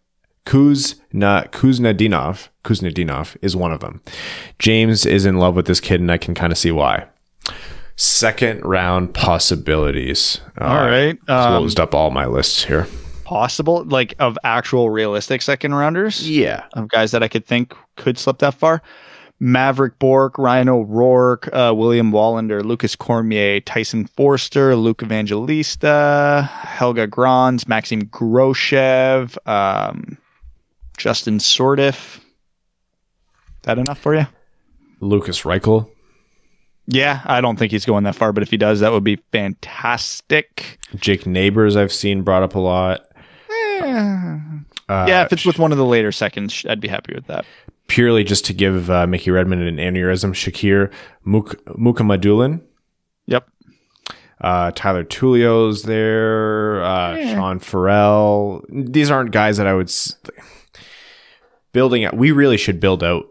[0.45, 4.01] Kuzna Kuznedinov Kuznedinov is one of them.
[4.59, 7.05] James is in love with this kid, and I can kind of see why.
[7.95, 10.41] Second round possibilities.
[10.59, 12.87] All uh, right, um, closed up all my lists here.
[13.23, 16.27] Possible, like of actual realistic second rounders.
[16.29, 18.81] Yeah, of guys that I could think could slip that far.
[19.39, 27.67] Maverick Bourque, Ryan O'Rourke, uh, William Wallinder, Lukas Cormier, Tyson Foerster, Luke Evangelista, Helge Grans,
[27.67, 30.17] Maxim Groshev, um,
[30.97, 32.19] Justin Sourdif.
[33.63, 34.27] That enough for you?
[34.99, 35.89] Lukas Reichel.
[36.85, 39.15] Yeah, I don't think he's going that far, but if he does, that would be
[39.31, 40.79] fantastic.
[40.95, 43.05] Jake Neighbours, I've seen brought up a lot.
[43.49, 44.39] Eh.
[44.89, 47.45] Uh, yeah, if it's with one of the later seconds, I'd be happy with that.
[47.87, 50.91] Purely just to give uh, Mickey Redmond an aneurysm, Shakir
[51.23, 52.61] Muk- Mukhamadullin.
[53.27, 53.47] Yep.
[54.41, 56.83] Uh, Tyler Tullio's there.
[56.83, 57.33] Uh, yeah.
[57.33, 58.63] Sean Farrell.
[58.69, 59.87] These aren't guys that I would.
[59.87, 60.17] S-
[61.73, 62.15] building out.
[62.15, 63.25] We really should build out.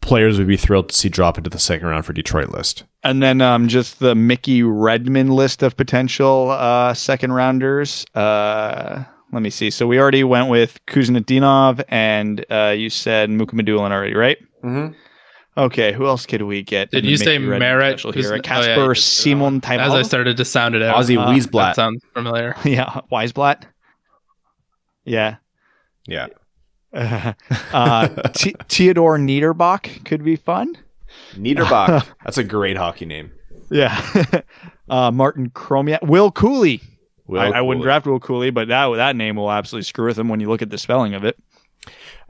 [0.00, 2.84] Players would be thrilled to see drop into the second round for Detroit list.
[3.02, 8.06] And then um, just the Mickey Redmond list of potential uh, second rounders.
[8.14, 9.68] Uh, let me see.
[9.70, 14.38] So we already went with Kuznetsov, and uh, you said Mukhamadullin already, right?
[14.64, 14.94] Mm-hmm.
[15.58, 16.92] Okay, who else could we get?
[16.92, 17.98] Did you make say Red Merritt?
[17.98, 18.34] special Who's- here?
[18.34, 19.00] oh, yeah, Casper you did.
[19.00, 20.96] Simon As I started to sound it out.
[20.96, 21.50] Ozzy Uh, Wiesblatt.
[21.70, 22.54] That sounds familiar.
[22.64, 23.64] yeah, Wiesblatt.
[25.04, 25.36] Yeah.
[26.06, 26.28] yeah.
[27.72, 30.76] uh, T- Theodor Niederbach could be fun.
[31.34, 32.06] Niederbach.
[32.24, 33.32] That's a great hockey name.
[33.70, 34.00] Yeah.
[34.90, 36.02] uh, Martin Chromiak.
[36.02, 36.80] Will Cuylle.
[37.26, 40.18] Will I, I wouldn't draft Will Cuylle, but that that name will absolutely screw with
[40.18, 41.38] him when you look at the spelling of it.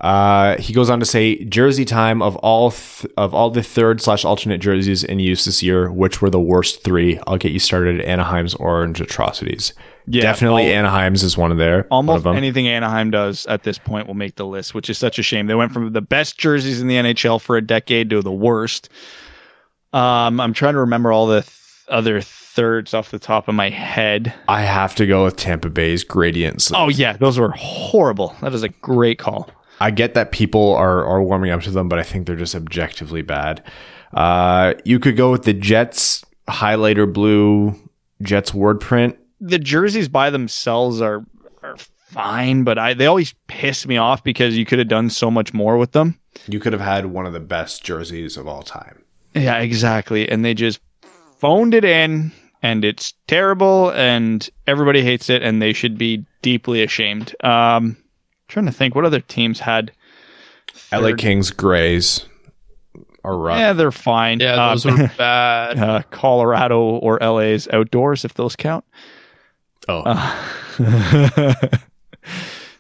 [0.01, 4.01] Uh, he goes on to say, jersey time of all th- of all the third
[4.01, 7.19] slash alternate jerseys in use this year, which were the worst three?
[7.27, 9.73] I'll get you started at Anaheim's orange atrocities.
[10.11, 13.63] Yeah, Definitely all- Anaheim's is one of their one Almost of anything Anaheim does at
[13.63, 15.47] this point will make the list, which is such a shame.
[15.47, 18.89] They went from the best jerseys in the NHL for a decade to the worst.
[19.93, 21.53] Um, I'm trying to remember all the th-
[21.89, 24.35] other thirds off the top of my head.
[24.49, 26.71] I have to go with Tampa Bay's gradients.
[26.75, 28.35] Oh yeah, those were horrible.
[28.43, 29.49] That is a great call.
[29.81, 32.55] I get that people are are warming up to them, but I think they're just
[32.55, 33.63] objectively bad.
[34.13, 37.75] Uh, you could go with the Jets highlighter blue
[38.23, 39.17] Jets word print.
[39.41, 41.24] The jerseys by themselves are
[41.62, 45.30] are fine, but I they always piss me off because you could have done so
[45.30, 46.18] much more with them.
[46.47, 49.03] You could have had one of the best jerseys of all time.
[49.34, 50.28] Yeah, exactly.
[50.28, 50.80] And they just
[51.39, 52.32] phoned it in
[52.62, 57.34] and it's terrible and everybody hates it and they should be deeply ashamed.
[57.45, 57.97] Um
[58.49, 59.93] trying to think what other teams had
[60.93, 62.24] LA Kings grays
[63.24, 63.59] are rough.
[63.59, 64.41] Yeah, they're fine.
[64.41, 65.78] Yeah, Um, those were bad.
[65.78, 68.84] uh, Colorado or LA's outdoors if those count.
[69.89, 70.36] Oh, uh,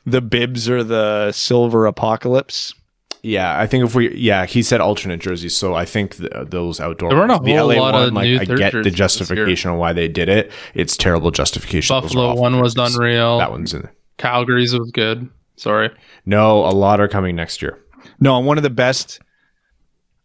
[0.06, 2.74] the bibs are the silver apocalypse.
[3.22, 3.58] yeah.
[3.58, 7.10] I think if we, yeah, he said alternate jerseys, so I think th those outdoor.
[7.10, 9.70] There weren't a the whole LA lot one, of like, new I get the justification
[9.70, 10.52] on why they did it.
[10.74, 11.94] It's terrible justification.
[11.94, 12.96] Buffalo one was jerseys.
[12.96, 13.38] unreal.
[13.38, 13.88] That one's in.
[14.18, 15.28] Calgary's was good.
[15.56, 15.90] Sorry.
[16.26, 17.78] No, a lot are coming next year.
[18.20, 19.20] No, one of the best,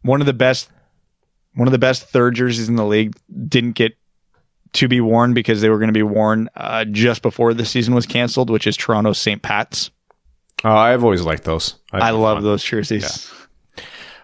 [0.04, 0.70] one of the best,
[1.56, 3.16] one of the best third jerseys in the league
[3.48, 3.94] didn't get
[4.74, 7.94] to be worn because they were going to be worn uh, just before the season
[7.94, 9.42] was canceled, which is Toronto's St.
[9.42, 9.92] Pat's.
[10.64, 11.76] Oh, I've always liked those.
[11.92, 12.44] I think love fun.
[12.44, 13.32] those jerseys.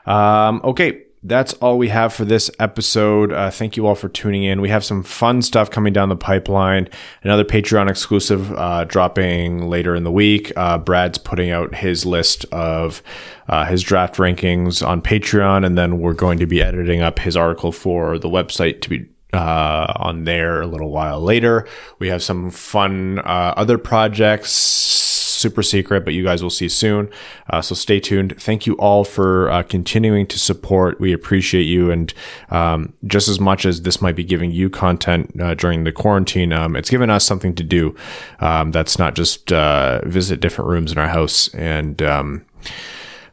[0.05, 3.33] Um, okay, that's all we have for this episode.
[3.33, 4.61] Uh, thank you all for tuning in.
[4.61, 6.87] We have some fun stuff coming down the pipeline.
[7.23, 10.53] Another Patreon exclusive uh, dropping later in the week.
[10.55, 13.03] Uh, Brad's putting out his list of
[13.49, 17.35] uh, his draft rankings on Patreon, and then we're going to be editing up his
[17.35, 21.67] article for the website to be uh, on there a little while later.
[21.99, 25.09] We have some fun uh, other projects
[25.39, 27.09] super secret, but you guys will see soon.
[27.49, 28.39] Uh, so stay tuned.
[28.39, 30.99] Thank you all for uh, continuing to support.
[30.99, 31.89] We appreciate you.
[31.89, 32.13] And
[32.49, 36.51] um, just as much as this might be giving you content uh, during the quarantine,
[36.51, 37.95] um, it's given us something to do.
[38.39, 42.45] Um, that's not just uh, visit different rooms in our house and, um,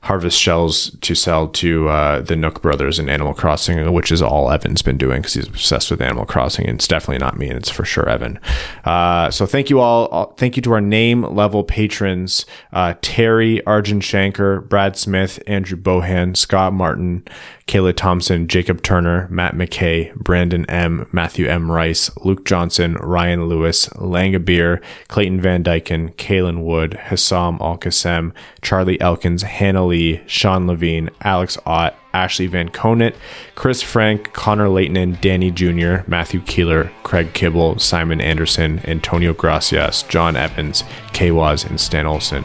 [0.06, 4.50] harvest shells to sell to uh, the Nook brothers in Animal Crossing, which is all
[4.50, 6.66] Evan's been doing because he's obsessed with Animal Crossing.
[6.66, 8.40] And it's definitely not me, and it's for sure Evan.
[8.84, 10.32] Uh, so thank you all.
[10.38, 16.36] Thank you to our name level patrons uh, Terry, Arjun Shanker, Brad Smith, Andrew Bohan,
[16.36, 17.24] Scott Martin,
[17.66, 21.70] Kayla Thompson, Jacob Turner, Matt McKay, Brandon M, Matthew M.
[21.70, 28.32] Rice, Luke Johnson, Ryan Lewis, Langabir, Clayton Van Dyken, Kalen Wood, Hassam Al Qassem,
[28.62, 33.14] Charlie Elkins, Hannah Lee, Sean Levine, Alex Ott, Ashley Van Conant,
[33.54, 40.36] Chris Frank, Connor Leighton, Danny Jr., Matthew Keeler, Craig Kibble, Simon Anderson, Antonio Gracias, John
[40.36, 40.84] Evans,
[41.14, 42.44] K Waz, and Stan Olson.